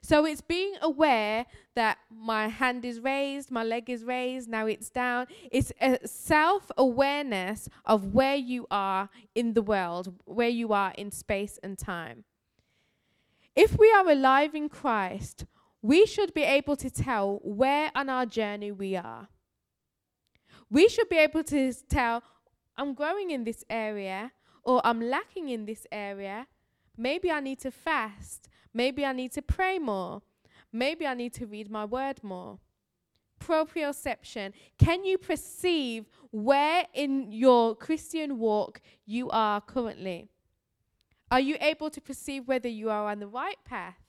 So 0.00 0.24
it's 0.24 0.40
being 0.40 0.74
aware 0.80 1.46
that 1.74 1.98
my 2.10 2.48
hand 2.48 2.84
is 2.84 3.00
raised, 3.00 3.50
my 3.50 3.64
leg 3.64 3.90
is 3.90 4.04
raised, 4.04 4.48
now 4.48 4.66
it's 4.66 4.90
down. 4.90 5.26
It's 5.50 5.72
a 5.80 5.98
self 6.06 6.70
awareness 6.76 7.68
of 7.84 8.14
where 8.14 8.36
you 8.36 8.66
are 8.70 9.08
in 9.34 9.54
the 9.54 9.62
world, 9.62 10.14
where 10.24 10.48
you 10.48 10.72
are 10.72 10.92
in 10.96 11.10
space 11.10 11.58
and 11.62 11.78
time. 11.78 12.24
If 13.54 13.78
we 13.78 13.90
are 13.92 14.08
alive 14.08 14.54
in 14.54 14.68
Christ, 14.68 15.44
we 15.84 16.06
should 16.06 16.32
be 16.32 16.44
able 16.44 16.76
to 16.76 16.88
tell 16.88 17.40
where 17.44 17.90
on 17.94 18.08
our 18.08 18.24
journey 18.24 18.72
we 18.72 18.96
are. 18.96 19.28
We 20.70 20.88
should 20.88 21.10
be 21.10 21.18
able 21.18 21.44
to 21.44 21.74
tell, 21.90 22.22
I'm 22.74 22.94
growing 22.94 23.30
in 23.30 23.44
this 23.44 23.64
area, 23.68 24.32
or 24.62 24.80
I'm 24.82 24.98
lacking 24.98 25.50
in 25.50 25.66
this 25.66 25.86
area. 25.92 26.46
Maybe 26.96 27.30
I 27.30 27.40
need 27.40 27.60
to 27.60 27.70
fast. 27.70 28.48
Maybe 28.72 29.04
I 29.04 29.12
need 29.12 29.32
to 29.32 29.42
pray 29.42 29.78
more. 29.78 30.22
Maybe 30.72 31.06
I 31.06 31.12
need 31.12 31.34
to 31.34 31.44
read 31.44 31.70
my 31.70 31.84
word 31.84 32.24
more. 32.24 32.60
Proprioception. 33.38 34.54
Can 34.78 35.04
you 35.04 35.18
perceive 35.18 36.06
where 36.30 36.86
in 36.94 37.30
your 37.30 37.76
Christian 37.76 38.38
walk 38.38 38.80
you 39.04 39.28
are 39.28 39.60
currently? 39.60 40.30
Are 41.30 41.40
you 41.40 41.58
able 41.60 41.90
to 41.90 42.00
perceive 42.00 42.48
whether 42.48 42.70
you 42.70 42.88
are 42.88 43.10
on 43.10 43.20
the 43.20 43.26
right 43.26 43.62
path? 43.66 44.03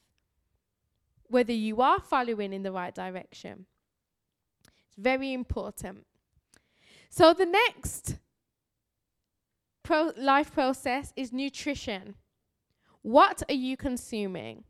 Whether 1.30 1.54
you 1.54 1.82
are 1.82 2.00
following 2.00 2.54
in 2.54 2.64
the 2.64 2.72
right 2.72 2.94
direction? 2.94 3.66
It's 4.88 4.98
very 4.98 5.34
important. 5.34 6.06
So, 7.10 7.34
the 7.34 7.46
next 7.46 8.18
pro- 9.84 10.12
life 10.18 10.54
process 10.54 11.14
is 11.16 11.32
nutrition. 11.32 12.16
What 13.02 13.44
are 13.50 13.56
you 13.56 13.78
consuming? 13.78 14.64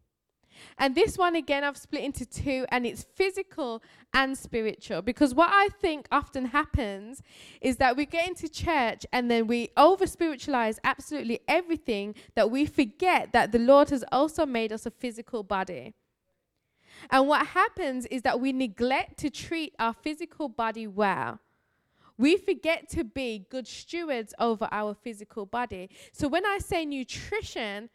And 0.78 0.96
this 0.96 1.18
one 1.18 1.36
again, 1.36 1.64
I've 1.64 1.78
split 1.78 2.04
into 2.04 2.26
two, 2.26 2.66
and 2.70 2.86
it's 2.86 3.04
physical 3.04 3.82
and 4.14 4.38
spiritual. 4.38 5.02
Because 5.02 5.34
what 5.34 5.50
I 5.52 5.70
think 5.82 6.08
often 6.12 6.46
happens 6.46 7.22
is 7.62 7.78
that 7.78 7.98
we 7.98 8.06
get 8.06 8.28
into 8.28 8.48
church 8.48 9.06
and 9.12 9.30
then 9.30 9.48
we 9.48 9.70
over 9.78 10.08
spiritualize 10.08 10.80
absolutely 10.84 11.40
everything 11.48 12.16
that 12.36 12.50
we 12.52 12.66
forget 12.66 13.34
that 13.34 13.52
the 13.52 13.60
Lord 13.60 13.90
has 13.90 14.04
also 14.12 14.46
made 14.46 14.72
us 14.72 14.86
a 14.86 14.92
physical 14.92 15.44
body. 15.44 15.94
And 17.10 17.28
what 17.28 17.48
happens 17.48 18.06
is 18.08 18.22
that 18.24 18.40
we 18.40 18.54
neglect 18.54 19.18
to 19.20 19.30
treat 19.30 19.74
our 19.80 19.94
physical 19.94 20.50
body 20.50 20.88
well. 20.88 21.40
We 22.18 22.38
forget 22.38 22.90
to 22.90 23.04
be 23.04 23.46
good 23.50 23.68
stewards 23.68 24.34
over 24.40 24.68
our 24.72 24.94
physical 24.94 25.46
body. 25.46 25.90
So 26.14 26.28
when 26.28 26.46
I 26.46 26.60
say 26.60 26.86
nutrition, 26.86 27.90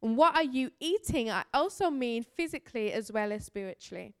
what 0.00 0.34
are 0.34 0.42
you 0.42 0.70
eating? 0.80 1.30
I 1.30 1.44
also 1.54 1.90
mean 1.90 2.24
physically 2.36 2.92
as 2.92 3.12
well 3.12 3.32
as 3.32 3.44
spiritually. 3.44 4.12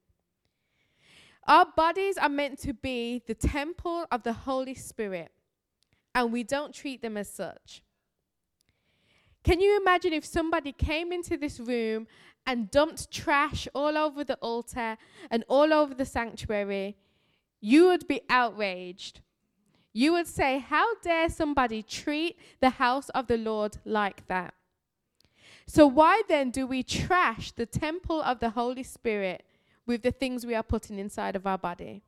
Our 1.48 1.66
bodies 1.74 2.16
are 2.18 2.28
meant 2.28 2.58
to 2.60 2.74
be 2.74 3.22
the 3.26 3.34
temple 3.34 4.06
of 4.12 4.22
the 4.22 4.32
Holy 4.32 4.74
Spirit, 4.74 5.32
and 6.14 6.32
we 6.32 6.44
don't 6.44 6.72
treat 6.72 7.02
them 7.02 7.16
as 7.16 7.28
such. 7.28 7.82
Can 9.42 9.58
you 9.60 9.80
imagine 9.80 10.12
if 10.12 10.24
somebody 10.24 10.70
came 10.70 11.12
into 11.12 11.38
this 11.38 11.58
room 11.58 12.06
and 12.46 12.70
dumped 12.70 13.10
trash 13.10 13.68
all 13.74 13.96
over 13.96 14.24
the 14.24 14.36
altar 14.36 14.96
and 15.30 15.44
all 15.48 15.72
over 15.72 15.94
the 15.94 16.04
sanctuary? 16.04 16.96
You 17.60 17.88
would 17.88 18.08
be 18.08 18.22
outraged. 18.28 19.20
You 19.92 20.12
would 20.12 20.26
say, 20.26 20.58
How 20.58 20.94
dare 20.96 21.28
somebody 21.28 21.82
treat 21.82 22.38
the 22.60 22.70
house 22.70 23.08
of 23.10 23.26
the 23.26 23.36
Lord 23.36 23.78
like 23.84 24.26
that? 24.28 24.54
So, 25.66 25.86
why 25.86 26.22
then 26.28 26.50
do 26.50 26.66
we 26.66 26.82
trash 26.82 27.52
the 27.52 27.66
temple 27.66 28.22
of 28.22 28.40
the 28.40 28.50
Holy 28.50 28.82
Spirit 28.82 29.44
with 29.86 30.02
the 30.02 30.10
things 30.10 30.44
we 30.44 30.54
are 30.54 30.62
putting 30.62 30.98
inside 30.98 31.36
of 31.36 31.46
our 31.46 31.58
body? 31.58 32.02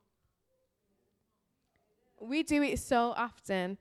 We 2.21 2.42
do 2.42 2.62
it 2.62 2.79
so 2.79 3.14
often. 3.16 3.79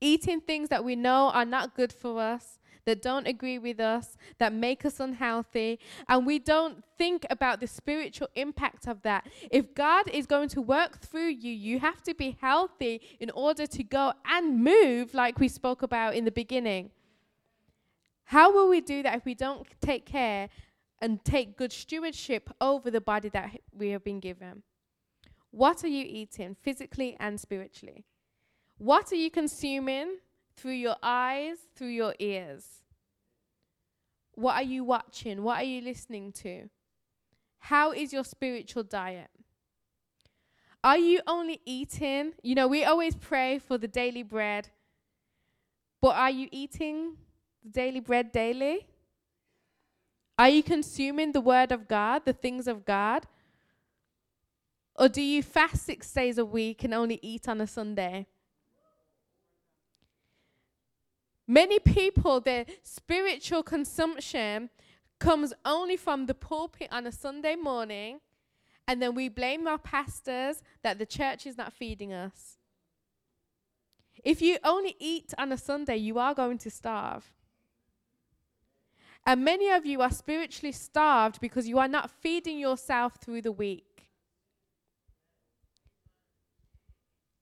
Eating 0.00 0.40
things 0.40 0.68
that 0.68 0.84
we 0.84 0.94
know 0.94 1.30
are 1.30 1.44
not 1.46 1.74
good 1.74 1.92
for 1.92 2.20
us, 2.20 2.58
that 2.86 3.02
don't 3.02 3.26
agree 3.26 3.58
with 3.58 3.78
us, 3.78 4.16
that 4.38 4.52
make 4.52 4.84
us 4.84 4.98
unhealthy, 4.98 5.78
and 6.08 6.24
we 6.24 6.38
don't 6.38 6.82
think 6.96 7.26
about 7.28 7.60
the 7.60 7.66
spiritual 7.66 8.28
impact 8.34 8.86
of 8.86 9.02
that. 9.02 9.26
If 9.50 9.74
God 9.74 10.08
is 10.08 10.24
going 10.26 10.48
to 10.50 10.62
work 10.62 11.00
through 11.00 11.28
you, 11.28 11.52
you 11.52 11.80
have 11.80 12.02
to 12.04 12.14
be 12.14 12.38
healthy 12.40 13.02
in 13.20 13.30
order 13.30 13.66
to 13.66 13.82
go 13.82 14.14
and 14.24 14.62
move, 14.62 15.12
like 15.12 15.38
we 15.38 15.48
spoke 15.48 15.82
about 15.82 16.14
in 16.14 16.24
the 16.24 16.30
beginning. 16.30 16.90
How 18.24 18.52
will 18.52 18.68
we 18.68 18.80
do 18.80 19.02
that 19.02 19.16
if 19.16 19.24
we 19.24 19.34
don't 19.34 19.66
take 19.80 20.06
care 20.06 20.48
and 21.00 21.24
take 21.24 21.56
good 21.56 21.72
stewardship 21.72 22.50
over 22.60 22.90
the 22.90 23.00
body 23.00 23.28
that 23.28 23.60
we 23.72 23.90
have 23.90 24.02
been 24.02 24.20
given? 24.20 24.62
What 25.50 25.84
are 25.84 25.88
you 25.88 26.04
eating 26.06 26.56
physically 26.62 27.16
and 27.18 27.40
spiritually? 27.40 28.04
What 28.78 29.12
are 29.12 29.16
you 29.16 29.30
consuming 29.30 30.18
through 30.56 30.72
your 30.72 30.96
eyes, 31.02 31.58
through 31.74 31.88
your 31.88 32.14
ears? 32.18 32.64
What 34.34 34.54
are 34.54 34.62
you 34.62 34.84
watching? 34.84 35.42
What 35.42 35.58
are 35.58 35.64
you 35.64 35.80
listening 35.80 36.32
to? 36.32 36.68
How 37.58 37.92
is 37.92 38.12
your 38.12 38.24
spiritual 38.24 38.82
diet? 38.82 39.30
Are 40.84 40.98
you 40.98 41.20
only 41.26 41.60
eating? 41.64 42.32
You 42.42 42.54
know, 42.54 42.68
we 42.68 42.84
always 42.84 43.16
pray 43.16 43.58
for 43.58 43.78
the 43.78 43.88
daily 43.88 44.22
bread, 44.22 44.68
but 46.00 46.14
are 46.14 46.30
you 46.30 46.48
eating 46.52 47.16
the 47.64 47.70
daily 47.70 48.00
bread 48.00 48.30
daily? 48.30 48.86
Are 50.38 50.50
you 50.50 50.62
consuming 50.62 51.32
the 51.32 51.40
word 51.40 51.72
of 51.72 51.88
God, 51.88 52.24
the 52.24 52.32
things 52.32 52.68
of 52.68 52.84
God? 52.84 53.26
Or 54.94 55.08
do 55.08 55.22
you 55.22 55.42
fast 55.42 55.84
six 55.84 56.12
days 56.12 56.38
a 56.38 56.44
week 56.44 56.84
and 56.84 56.94
only 56.94 57.18
eat 57.22 57.48
on 57.48 57.60
a 57.60 57.66
Sunday? 57.66 58.26
Many 61.46 61.78
people, 61.78 62.40
their 62.40 62.66
spiritual 62.82 63.62
consumption 63.62 64.70
comes 65.18 65.52
only 65.64 65.96
from 65.96 66.26
the 66.26 66.34
pulpit 66.34 66.88
on 66.90 67.06
a 67.06 67.12
Sunday 67.12 67.54
morning, 67.54 68.20
and 68.88 69.00
then 69.00 69.14
we 69.14 69.28
blame 69.28 69.66
our 69.66 69.78
pastors 69.78 70.62
that 70.82 70.98
the 70.98 71.06
church 71.06 71.46
is 71.46 71.56
not 71.56 71.72
feeding 71.72 72.12
us. 72.12 72.58
If 74.24 74.42
you 74.42 74.58
only 74.64 74.96
eat 74.98 75.34
on 75.38 75.52
a 75.52 75.56
Sunday, 75.56 75.96
you 75.96 76.18
are 76.18 76.34
going 76.34 76.58
to 76.58 76.70
starve. 76.70 77.32
And 79.24 79.44
many 79.44 79.70
of 79.70 79.86
you 79.86 80.00
are 80.02 80.10
spiritually 80.10 80.72
starved 80.72 81.40
because 81.40 81.68
you 81.68 81.78
are 81.78 81.88
not 81.88 82.10
feeding 82.10 82.58
yourself 82.58 83.16
through 83.20 83.42
the 83.42 83.52
week. 83.52 84.08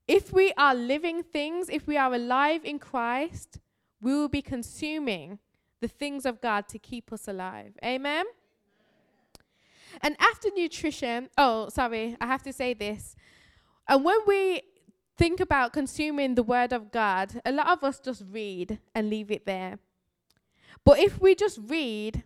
If 0.06 0.32
we 0.32 0.52
are 0.56 0.74
living 0.74 1.22
things, 1.22 1.68
if 1.68 1.86
we 1.86 1.96
are 1.96 2.12
alive 2.12 2.64
in 2.64 2.78
Christ, 2.78 3.60
we 4.04 4.14
will 4.14 4.28
be 4.28 4.42
consuming 4.42 5.38
the 5.80 5.88
things 5.88 6.26
of 6.26 6.42
God 6.42 6.68
to 6.68 6.78
keep 6.78 7.10
us 7.10 7.26
alive. 7.26 7.72
Amen? 7.82 8.26
And 10.02 10.14
after 10.20 10.50
nutrition, 10.54 11.30
oh, 11.38 11.70
sorry, 11.70 12.14
I 12.20 12.26
have 12.26 12.42
to 12.42 12.52
say 12.52 12.74
this. 12.74 13.16
And 13.88 14.04
when 14.04 14.18
we 14.26 14.60
think 15.16 15.40
about 15.40 15.72
consuming 15.72 16.34
the 16.34 16.42
word 16.42 16.74
of 16.74 16.92
God, 16.92 17.40
a 17.46 17.52
lot 17.52 17.68
of 17.68 17.82
us 17.82 17.98
just 17.98 18.22
read 18.30 18.78
and 18.94 19.08
leave 19.08 19.30
it 19.30 19.46
there. 19.46 19.78
But 20.84 20.98
if 20.98 21.18
we 21.18 21.34
just 21.34 21.58
read, 21.66 22.24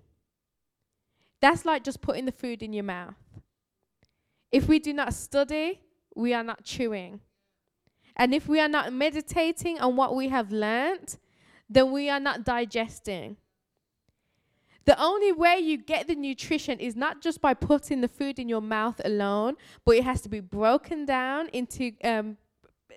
that's 1.40 1.64
like 1.64 1.84
just 1.84 2.00
putting 2.00 2.24
the 2.24 2.32
food 2.32 2.60
in 2.60 2.72
your 2.72 2.84
mouth. 2.84 3.14
If 4.50 4.66
we 4.66 4.80
do 4.80 4.92
not 4.92 5.14
study, 5.14 5.82
we 6.16 6.34
are 6.34 6.42
not 6.42 6.64
chewing. 6.64 7.20
And 8.16 8.34
if 8.34 8.48
we 8.48 8.58
are 8.58 8.68
not 8.68 8.92
meditating 8.92 9.78
on 9.78 9.94
what 9.94 10.16
we 10.16 10.26
have 10.28 10.50
learnt, 10.50 11.18
then 11.68 11.92
we 11.92 12.09
are 12.09 12.20
not 12.20 12.44
digesting. 12.44 13.37
The 14.85 14.98
only 14.98 15.33
way 15.33 15.59
you 15.59 15.76
get 15.76 16.07
the 16.07 16.14
nutrition 16.14 16.81
is 16.81 16.96
not 16.96 17.20
just 17.20 17.42
by 17.42 17.52
putting 17.52 18.00
the 18.00 18.09
food 18.09 18.38
in 18.38 18.48
your 18.48 18.62
mouth 18.62 19.00
alone, 19.04 19.57
but 19.85 19.96
it 19.96 20.04
has 20.04 20.22
to 20.22 20.31
be 20.31 20.40
broken 20.40 21.04
down 21.04 21.48
into 21.48 21.92
um, 22.02 22.38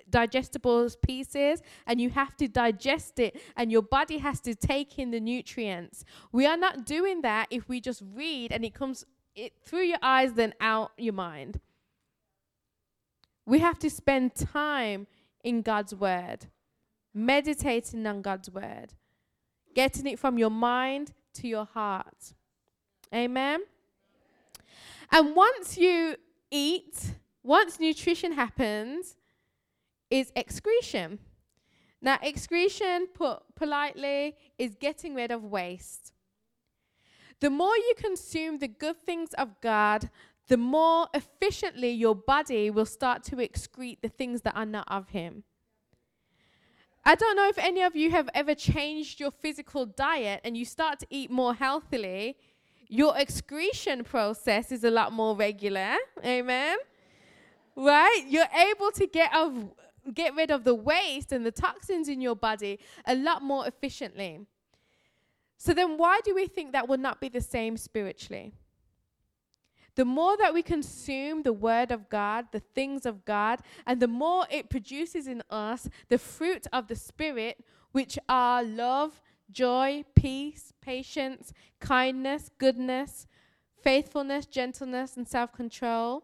digestible 0.10 0.90
pieces 1.06 1.62
and 1.88 2.00
you 2.00 2.10
have 2.10 2.38
to 2.38 2.48
digest 2.48 3.20
it 3.20 3.42
and 3.58 3.72
your 3.72 3.82
body 3.82 4.20
has 4.20 4.40
to 4.42 4.56
take 4.56 5.00
in 5.00 5.12
the 5.12 5.20
nutrients. 5.20 6.06
We 6.32 6.46
are 6.46 6.58
not 6.58 6.86
doing 6.86 7.22
that 7.24 7.48
if 7.50 7.68
we 7.68 7.82
just 7.82 8.04
read 8.14 8.52
and 8.52 8.64
it 8.64 8.74
comes 8.74 9.06
it 9.36 9.54
through 9.66 9.84
your 9.84 10.00
eyes 10.02 10.34
then 10.34 10.54
out 10.62 10.92
your 10.98 11.14
mind. 11.14 11.60
We 13.46 13.60
have 13.60 13.80
to 13.80 13.90
spend 13.90 14.36
time 14.36 15.08
in 15.44 15.62
God's 15.62 15.96
word, 15.96 16.48
meditating 17.14 18.06
on 18.08 18.22
God's 18.22 18.50
word, 18.50 18.94
getting 19.76 20.08
it 20.08 20.20
from 20.20 20.38
your 20.38 20.50
mind 20.50 21.14
to 21.36 21.48
your 21.48 21.66
heart. 21.66 22.34
Amen. 23.14 23.62
And 25.12 25.36
once 25.36 25.78
you 25.78 26.16
eat, 26.50 27.16
once 27.44 27.80
nutrition 27.80 28.32
happens, 28.34 29.18
is 30.10 30.32
excretion. 30.36 31.20
Now, 32.02 32.18
excretion, 32.22 33.08
put 33.14 33.40
politely, 33.56 34.36
is 34.58 34.76
getting 34.76 35.14
rid 35.14 35.32
of 35.32 35.44
waste. 35.44 36.14
The 37.40 37.50
more 37.50 37.76
you 37.76 37.94
consume 37.98 38.60
the 38.60 38.68
good 38.68 38.98
things 38.98 39.30
of 39.34 39.60
God, 39.62 40.10
the 40.48 40.58
more 40.58 41.08
efficiently 41.14 41.92
your 41.92 42.16
body 42.16 42.70
will 42.70 42.86
start 42.86 43.24
to 43.26 43.38
excrete 43.38 44.02
the 44.02 44.10
things 44.10 44.42
that 44.42 44.56
are 44.56 44.66
not 44.66 44.88
of 44.90 45.10
Him. 45.10 45.44
I 47.04 47.16
don't 47.16 47.36
know 47.36 47.48
if 47.48 47.58
any 47.58 47.82
of 47.82 47.96
you 47.96 48.12
have 48.12 48.30
ever 48.34 48.54
changed 48.54 49.20
your 49.20 49.32
physical 49.32 49.86
diet 49.86 50.42
and 50.44 50.56
you 50.56 50.66
start 50.66 51.00
to 51.00 51.08
eat 51.10 51.32
more 51.32 51.54
healthily. 51.54 52.38
Your 52.88 53.18
excretion 53.18 54.04
process 54.04 54.72
is 54.72 54.84
a 54.84 54.92
lot 54.92 55.12
more 55.12 55.36
regular. 55.36 55.96
Amen. 56.24 56.78
Right? 57.76 58.24
You're 58.28 58.52
able 58.70 58.92
to 58.92 59.08
get 59.08 59.36
of 59.36 59.72
get 60.14 60.36
rid 60.36 60.52
of 60.52 60.64
the 60.64 60.76
waste 60.76 61.32
and 61.32 61.46
the 61.46 61.52
toxins 61.52 62.10
in 62.10 62.22
your 62.22 62.36
body 62.36 62.80
a 63.06 63.16
lot 63.16 63.42
more 63.44 63.68
efficiently. 63.68 64.40
So 65.58 65.74
then, 65.74 65.98
why 65.98 66.22
do 66.24 66.34
we 66.34 66.48
think 66.48 66.72
that 66.72 66.88
will 66.88 66.98
not 66.98 67.22
be 67.22 67.30
the 67.30 67.42
same 67.42 67.78
spiritually? 67.78 68.54
The 69.96 70.06
more 70.06 70.38
that 70.38 70.54
we 70.54 70.64
consume 70.64 71.44
the 71.44 71.54
Word 71.54 71.92
of 71.92 72.10
God, 72.10 72.46
the 72.52 72.62
things 72.62 73.06
of 73.06 73.26
God, 73.26 73.60
and 73.86 74.00
the 74.00 74.08
more 74.08 74.46
it 74.50 74.70
produces 74.70 75.28
in 75.28 75.44
us 75.50 75.90
the 76.08 76.18
fruit 76.18 76.66
of 76.72 76.88
the 76.88 76.96
Spirit, 76.96 77.64
which 77.92 78.18
are 78.30 78.64
love, 78.64 79.22
joy, 79.52 80.06
peace, 80.16 80.74
patience, 80.82 81.54
kindness, 81.80 82.50
goodness, 82.58 83.28
faithfulness, 83.84 84.46
gentleness, 84.46 85.18
and 85.18 85.28
self 85.28 85.52
control 85.52 86.24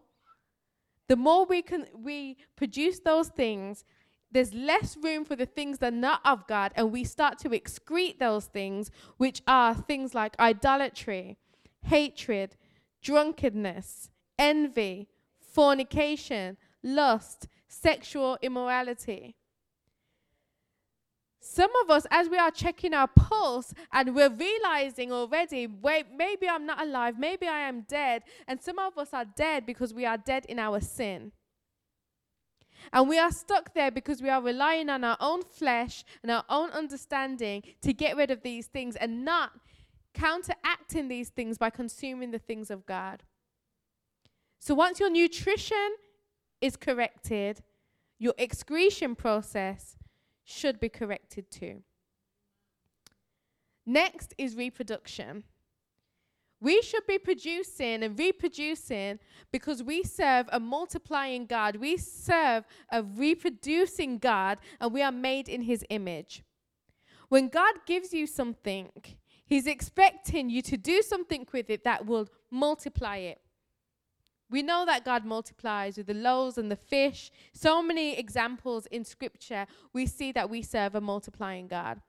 the 1.08 1.16
more 1.16 1.46
we 1.46 1.62
can 1.62 1.88
we 1.94 2.38
produce 2.56 3.00
those 3.00 3.30
things, 3.30 3.86
there's 4.32 4.54
less 4.54 4.98
room 4.98 5.24
for 5.24 5.36
the 5.36 5.46
things 5.46 5.78
that 5.80 5.94
are 5.94 5.96
not 5.96 6.22
of 6.26 6.46
God, 6.48 6.74
and 6.76 6.92
we 6.92 7.04
start 7.06 7.40
to 7.40 7.50
excrete 7.50 8.20
those 8.20 8.46
things, 8.46 8.92
which 9.16 9.42
are 9.48 9.74
things 9.74 10.14
like 10.14 10.38
idolatry, 10.38 11.38
hatred, 11.84 12.58
drunkenness, 13.02 14.10
envy, 14.38 15.08
fornication, 15.40 16.58
lust, 16.84 17.48
sexual 17.68 18.38
immorality. 18.42 19.36
Some 21.40 21.72
of 21.84 21.90
us, 21.90 22.06
as 22.12 22.28
we 22.30 22.38
are 22.38 22.52
checking 22.52 22.94
our 22.94 23.08
pulse 23.08 23.74
and 23.94 24.14
we're 24.14 24.30
realizing 24.30 25.12
already, 25.12 25.66
wait, 25.68 26.08
maybe 26.16 26.48
I'm 26.50 26.66
not 26.66 26.82
alive, 26.82 27.18
maybe 27.18 27.48
I 27.48 27.60
am 27.62 27.86
dead. 27.88 28.24
And 28.48 28.62
some 28.62 28.78
of 28.80 28.98
us 28.98 29.14
are 29.14 29.26
dead 29.26 29.66
because 29.66 29.94
we 29.94 30.06
are 30.06 30.18
dead 30.18 30.46
in 30.48 30.60
our 30.60 30.82
sin. 30.82 31.32
And 32.92 33.08
we 33.10 33.18
are 33.18 33.32
stuck 33.32 33.74
there 33.74 33.92
because 33.92 34.22
we 34.22 34.30
are 34.30 34.42
relying 34.42 34.90
on 34.90 35.04
our 35.04 35.18
own 35.20 35.44
flesh 35.44 36.04
and 36.22 36.32
our 36.32 36.44
own 36.50 36.70
understanding 36.72 37.64
to 37.82 37.94
get 37.94 38.18
rid 38.18 38.32
of 38.32 38.44
these 38.44 38.68
things 38.68 38.96
and 38.96 39.26
not 39.26 39.52
counteracting 40.18 41.08
these 41.08 41.30
things 41.30 41.58
by 41.58 41.70
consuming 41.70 42.32
the 42.32 42.40
things 42.40 42.72
of 42.72 42.86
God. 42.86 43.24
So 44.60 44.74
once 44.74 45.00
your 45.00 45.10
nutrition 45.10 45.96
is 46.60 46.76
corrected, 46.76 47.62
your 48.18 48.34
excretion 48.38 49.16
process 49.16 49.96
should 50.44 50.80
be 50.80 50.90
corrected 50.90 51.52
too. 51.52 51.84
Next 53.86 54.34
is 54.38 54.56
reproduction. 54.56 55.44
We 56.60 56.82
should 56.82 57.06
be 57.06 57.20
producing 57.20 58.02
and 58.02 58.18
reproducing 58.18 59.20
because 59.52 59.84
we 59.84 60.04
serve 60.04 60.50
a 60.52 60.60
multiplying 60.60 61.46
God. 61.46 61.76
We 61.76 61.98
serve 61.98 62.66
a 62.92 63.04
reproducing 63.04 64.18
God 64.18 64.58
and 64.82 64.92
we 64.92 65.04
are 65.04 65.12
made 65.12 65.48
in 65.48 65.62
his 65.62 65.86
image. 65.92 66.44
When 67.30 67.50
God 67.50 67.76
gives 67.86 68.14
you 68.14 68.26
something, 68.26 68.90
he's 69.48 69.66
expecting 69.66 70.50
you 70.52 70.62
to 70.62 70.78
do 70.78 71.02
something 71.02 71.48
with 71.52 71.72
it 71.72 71.84
that 71.84 72.06
will 72.06 72.30
multiply 72.52 73.18
it. 73.18 73.42
We 74.50 74.62
know 74.62 74.86
that 74.86 75.04
God 75.04 75.26
multiplies 75.26 75.98
with 75.98 76.08
the 76.08 76.14
loaves 76.14 76.58
and 76.58 76.72
the 76.72 76.76
fish. 76.76 77.32
So 77.54 77.82
many 77.82 78.18
examples 78.18 78.86
in 78.88 79.04
scripture, 79.04 79.66
we 79.92 80.06
see 80.06 80.32
that 80.34 80.50
we 80.50 80.62
serve 80.62 80.96
a 80.96 81.02
multiplying 81.02 81.68
God. 81.68 82.02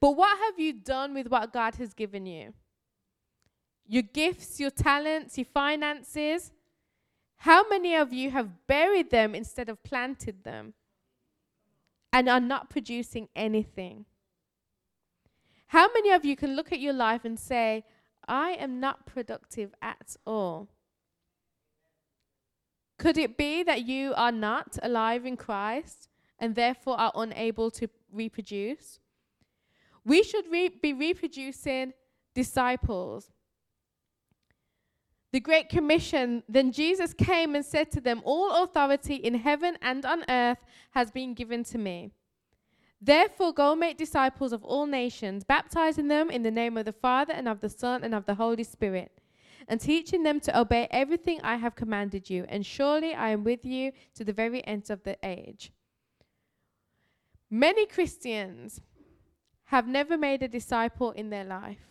But 0.00 0.12
what 0.12 0.38
have 0.38 0.58
you 0.58 0.72
done 0.72 1.14
with 1.14 1.28
what 1.28 1.52
God 1.52 1.76
has 1.76 1.94
given 1.94 2.26
you? 2.26 2.52
Your 3.86 4.02
gifts, 4.02 4.60
your 4.60 4.70
talents, 4.70 5.38
your 5.38 5.46
finances? 5.46 6.52
How 7.38 7.66
many 7.68 7.96
of 7.96 8.12
you 8.12 8.30
have 8.30 8.66
buried 8.66 9.10
them 9.10 9.34
instead 9.34 9.68
of 9.68 9.82
planted 9.82 10.44
them 10.44 10.74
and 12.12 12.28
are 12.28 12.40
not 12.40 12.70
producing 12.70 13.28
anything? 13.34 14.04
How 15.70 15.88
many 15.94 16.10
of 16.10 16.24
you 16.24 16.34
can 16.34 16.56
look 16.56 16.72
at 16.72 16.80
your 16.80 16.92
life 16.92 17.24
and 17.24 17.38
say, 17.38 17.84
I 18.26 18.56
am 18.58 18.80
not 18.80 19.06
productive 19.06 19.72
at 19.80 20.16
all? 20.26 20.68
Could 22.98 23.16
it 23.16 23.36
be 23.36 23.62
that 23.62 23.86
you 23.86 24.12
are 24.16 24.32
not 24.32 24.78
alive 24.82 25.24
in 25.24 25.36
Christ 25.36 26.08
and 26.40 26.56
therefore 26.56 26.98
are 26.98 27.12
unable 27.14 27.70
to 27.70 27.88
reproduce? 28.12 28.98
We 30.04 30.24
should 30.24 30.50
re- 30.50 30.70
be 30.70 30.92
reproducing 30.92 31.92
disciples. 32.34 33.30
The 35.30 35.38
Great 35.38 35.68
Commission, 35.68 36.42
then 36.48 36.72
Jesus 36.72 37.14
came 37.14 37.54
and 37.54 37.64
said 37.64 37.92
to 37.92 38.00
them, 38.00 38.22
All 38.24 38.64
authority 38.64 39.14
in 39.14 39.36
heaven 39.36 39.78
and 39.80 40.04
on 40.04 40.24
earth 40.28 40.58
has 40.90 41.12
been 41.12 41.32
given 41.32 41.62
to 41.62 41.78
me. 41.78 42.10
Therefore, 43.00 43.52
go 43.52 43.74
make 43.74 43.96
disciples 43.96 44.52
of 44.52 44.62
all 44.62 44.86
nations, 44.86 45.42
baptizing 45.42 46.08
them 46.08 46.30
in 46.30 46.42
the 46.42 46.50
name 46.50 46.76
of 46.76 46.84
the 46.84 46.92
Father 46.92 47.32
and 47.32 47.48
of 47.48 47.60
the 47.60 47.70
Son 47.70 48.04
and 48.04 48.14
of 48.14 48.26
the 48.26 48.34
Holy 48.34 48.64
Spirit, 48.64 49.20
and 49.66 49.80
teaching 49.80 50.22
them 50.22 50.38
to 50.40 50.58
obey 50.58 50.86
everything 50.90 51.40
I 51.42 51.56
have 51.56 51.74
commanded 51.74 52.28
you. 52.28 52.44
And 52.48 52.66
surely 52.66 53.14
I 53.14 53.30
am 53.30 53.42
with 53.42 53.64
you 53.64 53.92
to 54.16 54.24
the 54.24 54.34
very 54.34 54.66
end 54.66 54.90
of 54.90 55.02
the 55.04 55.16
age. 55.22 55.72
Many 57.48 57.86
Christians 57.86 58.80
have 59.64 59.88
never 59.88 60.18
made 60.18 60.42
a 60.42 60.48
disciple 60.48 61.12
in 61.12 61.30
their 61.30 61.44
life. 61.44 61.86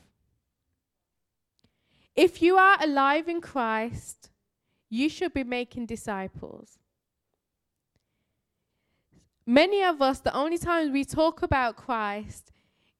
If 2.15 2.41
you 2.41 2.57
are 2.57 2.77
alive 2.81 3.27
in 3.27 3.41
Christ, 3.41 4.29
you 4.89 5.09
should 5.09 5.33
be 5.33 5.43
making 5.43 5.85
disciples. 5.85 6.77
Many 9.49 9.83
of 9.83 9.99
us, 9.99 10.19
the 10.19 10.35
only 10.37 10.59
time 10.59 10.93
we 10.93 11.03
talk 11.03 11.41
about 11.41 11.75
Christ 11.75 12.51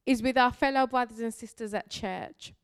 is 0.07 0.23
with 0.23 0.35
our 0.35 0.51
fellow 0.51 0.87
brothers 0.87 1.19
and 1.19 1.31
sisters 1.31 1.75
at 1.75 1.91
church, 1.91 2.55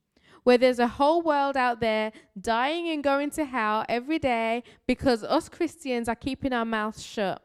where 0.42 0.58
there's 0.58 0.80
a 0.80 0.88
whole 0.88 1.22
world 1.22 1.56
out 1.56 1.82
there 1.82 2.12
dying 2.42 2.90
and 2.90 3.04
going 3.04 3.30
to 3.30 3.46
hell 3.46 3.86
every 3.88 4.18
day 4.18 4.64
because 4.88 5.24
us 5.24 5.50
Christians 5.50 6.10
are 6.10 6.16
keeping 6.16 6.52
our 6.52 6.66
mouths 6.66 7.04
shut. 7.04 7.44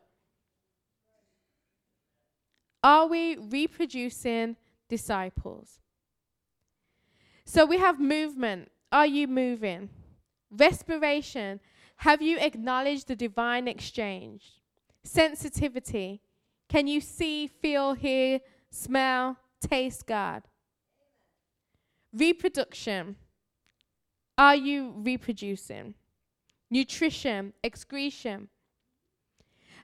Are 2.82 3.06
we 3.06 3.36
reproducing 3.36 4.56
disciples? 4.88 5.78
So 7.44 7.66
we 7.66 7.76
have 7.76 8.00
movement. 8.00 8.70
Are 8.90 9.06
you 9.06 9.28
moving? 9.28 9.90
Respiration. 10.50 11.60
Have 11.96 12.22
you 12.22 12.38
acknowledged 12.38 13.08
the 13.08 13.14
divine 13.14 13.68
exchange? 13.68 14.62
Sensitivity. 15.04 16.22
Can 16.70 16.86
you 16.86 17.00
see, 17.00 17.48
feel, 17.48 17.94
hear, 17.94 18.38
smell, 18.70 19.36
taste 19.60 20.06
God? 20.06 20.44
Reproduction. 22.12 23.16
Are 24.38 24.54
you 24.54 24.94
reproducing? 24.96 25.94
Nutrition, 26.70 27.52
excretion. 27.64 28.48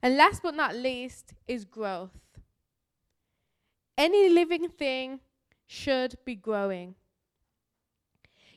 And 0.00 0.16
last 0.16 0.44
but 0.44 0.54
not 0.54 0.76
least 0.76 1.34
is 1.48 1.64
growth. 1.64 2.16
Any 3.98 4.28
living 4.28 4.68
thing 4.68 5.18
should 5.66 6.14
be 6.24 6.36
growing. 6.36 6.94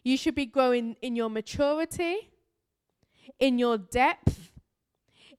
You 0.03 0.17
should 0.17 0.35
be 0.35 0.45
growing 0.45 0.97
in 1.01 1.15
your 1.15 1.31
maturity, 1.31 2.29
in 3.39 3.57
your 3.57 3.79
depth, 3.79 4.51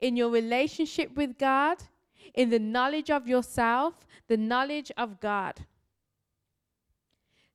in 0.01 0.17
your 0.17 0.31
relationship 0.31 1.15
with 1.15 1.39
God, 1.39 1.79
in 2.35 2.51
the 2.51 2.59
knowledge 2.59 3.11
of 3.11 3.29
yourself, 3.29 4.07
the 4.29 4.37
knowledge 4.37 4.93
of 4.97 5.21
God. 5.21 5.67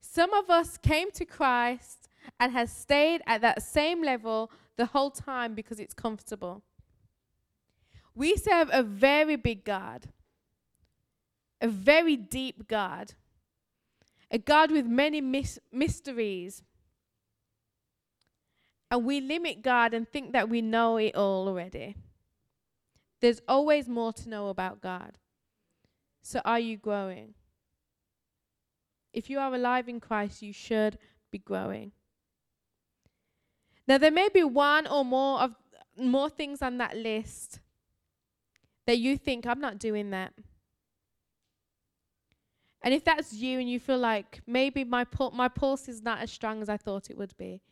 Some 0.01 0.33
of 0.33 0.49
us 0.49 0.77
came 0.77 1.11
to 1.11 1.25
Christ 1.25 2.07
and 2.39 2.51
has 2.53 2.71
stayed 2.71 3.21
at 3.27 3.41
that 3.41 3.61
same 3.61 4.01
level 4.01 4.51
the 4.77 4.87
whole 4.87 5.11
time 5.11 5.55
because 5.55 5.79
it's 5.79 5.93
comfortable. 5.93 6.63
We 8.13 8.37
serve 8.37 8.69
a 8.71 8.81
very 8.81 9.35
big 9.35 9.65
God, 9.65 10.07
a 11.61 11.67
very 11.67 12.15
deep 12.15 12.67
God, 12.67 13.13
a 14.31 14.37
God 14.37 14.71
with 14.71 14.85
many 14.85 15.21
mis- 15.21 15.59
mysteries. 15.71 16.63
And 18.89 19.03
we 19.03 19.19
limit 19.19 19.61
God 19.61 19.93
and 19.93 20.07
think 20.07 20.31
that 20.33 20.47
we 20.47 20.61
know 20.61 20.97
it 20.97 21.15
all 21.15 21.47
already. 21.47 21.95
There's 23.25 23.41
always 23.47 23.89
more 23.89 24.13
to 24.13 24.29
know 24.29 24.49
about 24.49 24.81
God. 24.81 25.17
So, 26.21 26.41
are 26.45 26.59
you 26.59 26.77
growing? 26.77 27.33
If 29.13 29.31
you 29.31 29.39
are 29.39 29.51
alive 29.51 29.89
in 29.89 29.99
Christ, 29.99 30.43
you 30.43 30.53
should 30.53 30.99
be 31.31 31.39
growing. 31.39 31.91
Now, 33.87 33.97
there 33.97 34.11
may 34.11 34.29
be 34.29 34.43
one 34.43 34.85
or 34.85 35.03
more 35.03 35.39
of 35.39 35.55
more 35.97 36.29
things 36.29 36.61
on 36.61 36.77
that 36.77 36.95
list 36.95 37.61
that 38.85 38.99
you 38.99 39.17
think 39.17 39.47
I'm 39.47 39.59
not 39.59 39.79
doing 39.79 40.11
that. 40.11 40.33
And 42.83 42.93
if 42.93 43.03
that's 43.03 43.33
you 43.33 43.59
and 43.59 43.67
you 43.67 43.79
feel 43.79 43.97
like 43.97 44.41
maybe 44.45 44.83
my 44.83 45.03
pul- 45.03 45.31
my 45.31 45.47
pulse 45.47 45.89
is 45.89 46.03
not 46.03 46.19
as 46.19 46.31
strong 46.31 46.61
as 46.61 46.69
I 46.69 46.77
thought 46.77 47.09
it 47.09 47.17
would 47.17 47.35
be, 47.37 47.63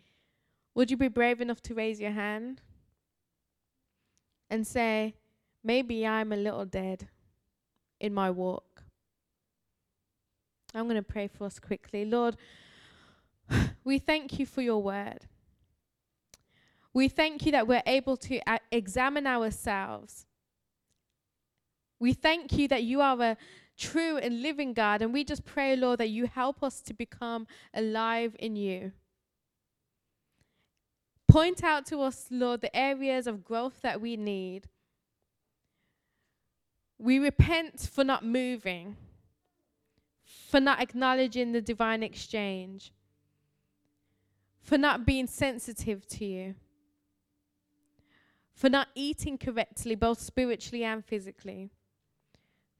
would 0.74 0.90
you 0.90 0.98
be 0.98 1.10
brave 1.10 1.42
enough 1.42 1.62
to 1.62 1.76
raise 1.76 2.00
your 2.00 2.10
hand 2.10 2.64
and 4.50 4.66
say, 4.66 5.14
Maybe 5.64 6.06
I'm 6.06 6.32
a 6.32 6.38
little 6.38 6.66
dead 6.66 7.08
in 8.00 8.14
my 8.14 8.30
walk. 8.30 8.84
I'm 10.76 10.86
going 10.86 10.96
to 10.96 11.04
pray 11.04 11.28
for 11.28 11.46
us 11.46 11.60
quickly. 11.60 12.06
Lord, 12.06 12.36
we 13.84 14.00
thank 14.00 14.40
you 14.40 14.46
for 14.46 14.62
your 14.62 14.82
word. 14.82 15.28
We 16.94 17.08
thank 17.08 17.46
you 17.46 17.52
that 17.54 17.68
we're 17.68 17.84
able 17.86 18.18
to 18.18 18.40
a- 18.48 18.60
examine 18.72 19.26
ourselves. 19.26 20.26
We 22.00 22.14
thank 22.14 22.54
you 22.58 22.68
that 22.68 22.84
you 22.84 23.02
are 23.02 23.20
a 23.22 23.38
true 23.78 24.18
and 24.18 24.42
living 24.42 24.74
God. 24.74 25.02
And 25.02 25.14
we 25.14 25.24
just 25.24 25.46
pray, 25.46 25.76
Lord, 25.76 26.00
that 26.00 26.10
you 26.10 26.28
help 26.28 26.62
us 26.62 26.82
to 26.82 26.94
become 26.94 27.48
alive 27.74 28.36
in 28.40 28.56
you. 28.56 28.92
Point 31.28 31.64
out 31.64 31.86
to 31.88 32.02
us, 32.02 32.28
Lord, 32.30 32.62
the 32.62 32.76
areas 32.76 33.26
of 33.26 33.44
growth 33.44 33.82
that 33.82 34.02
we 34.02 34.18
need. 34.18 34.68
We 37.04 37.20
repent 37.20 37.82
for 37.82 38.06
not 38.06 38.24
moving, 38.24 38.96
for 40.24 40.62
not 40.62 40.80
acknowledging 40.80 41.52
the 41.52 41.60
divine 41.60 42.02
exchange, 42.02 42.94
for 44.62 44.78
not 44.78 45.06
being 45.06 45.28
sensitive 45.28 46.08
to 46.08 46.24
you, 46.24 46.56
for 48.56 48.70
not 48.70 48.88
eating 48.96 49.38
correctly, 49.38 49.96
both 49.96 50.22
spiritually 50.22 50.86
and 50.86 51.04
physically, 51.04 51.72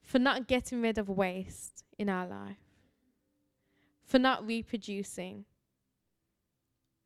for 0.00 0.18
not 0.18 0.48
getting 0.48 0.80
rid 0.80 0.96
of 0.96 1.10
waste 1.10 1.84
in 1.98 2.08
our 2.08 2.26
life, 2.26 2.56
for 4.06 4.18
not 4.18 4.46
reproducing, 4.46 5.44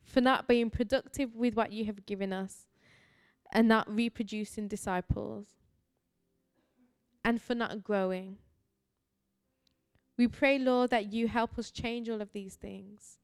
for 0.04 0.20
not 0.20 0.46
being 0.46 0.70
productive 0.70 1.34
with 1.34 1.56
what 1.56 1.72
you 1.72 1.84
have 1.86 2.06
given 2.06 2.32
us, 2.32 2.68
and 3.50 3.66
not 3.66 3.92
reproducing 3.92 4.68
disciples 4.68 5.57
and 7.28 7.42
for 7.42 7.54
not 7.54 7.84
growing. 7.84 8.38
We 10.16 10.28
pray, 10.28 10.58
Lord, 10.58 10.88
that 10.88 11.12
you 11.12 11.28
help 11.28 11.58
us 11.58 11.70
change 11.70 12.08
all 12.08 12.22
of 12.22 12.32
these 12.32 12.54
things. 12.54 13.18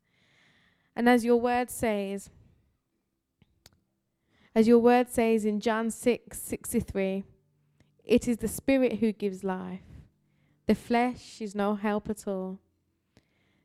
And 0.95 1.09
as 1.09 1.25
your 1.25 1.41
word 1.41 1.71
says, 1.71 2.29
as 4.55 4.69
your 4.69 4.79
word 4.79 5.09
says 5.09 5.47
in 5.47 5.59
John 5.59 5.91
6 5.91 6.39
63, 6.39 7.25
it 8.05 8.29
is 8.29 8.37
the 8.37 8.47
Spirit 8.47 8.99
who 8.99 9.11
gives 9.11 9.43
life. 9.43 9.81
The 10.67 10.75
flesh 10.75 11.41
is 11.41 11.55
no 11.55 11.75
help 11.75 12.11
at 12.11 12.29
all. 12.29 12.59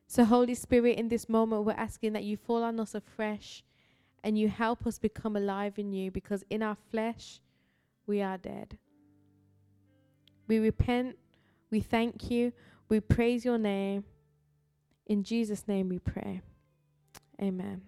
So, 0.06 0.24
Holy 0.24 0.54
Spirit, 0.54 0.98
in 0.98 1.08
this 1.08 1.28
moment, 1.28 1.66
we're 1.66 1.72
asking 1.72 2.14
that 2.14 2.24
you 2.24 2.38
fall 2.38 2.62
on 2.62 2.80
us 2.80 2.94
afresh 2.94 3.62
and 4.24 4.38
you 4.38 4.48
help 4.48 4.86
us 4.86 4.98
become 4.98 5.36
alive 5.36 5.78
in 5.78 5.92
you 5.92 6.10
because 6.10 6.44
in 6.48 6.62
our 6.62 6.78
flesh, 6.90 7.40
we 8.06 8.22
are 8.22 8.38
dead. 8.38 8.78
We 10.50 10.58
repent. 10.58 11.16
We 11.70 11.78
thank 11.78 12.28
you. 12.28 12.52
We 12.88 12.98
praise 12.98 13.44
your 13.44 13.56
name. 13.56 14.02
In 15.06 15.22
Jesus' 15.22 15.68
name 15.68 15.88
we 15.88 16.00
pray. 16.00 16.40
Amen. 17.40 17.82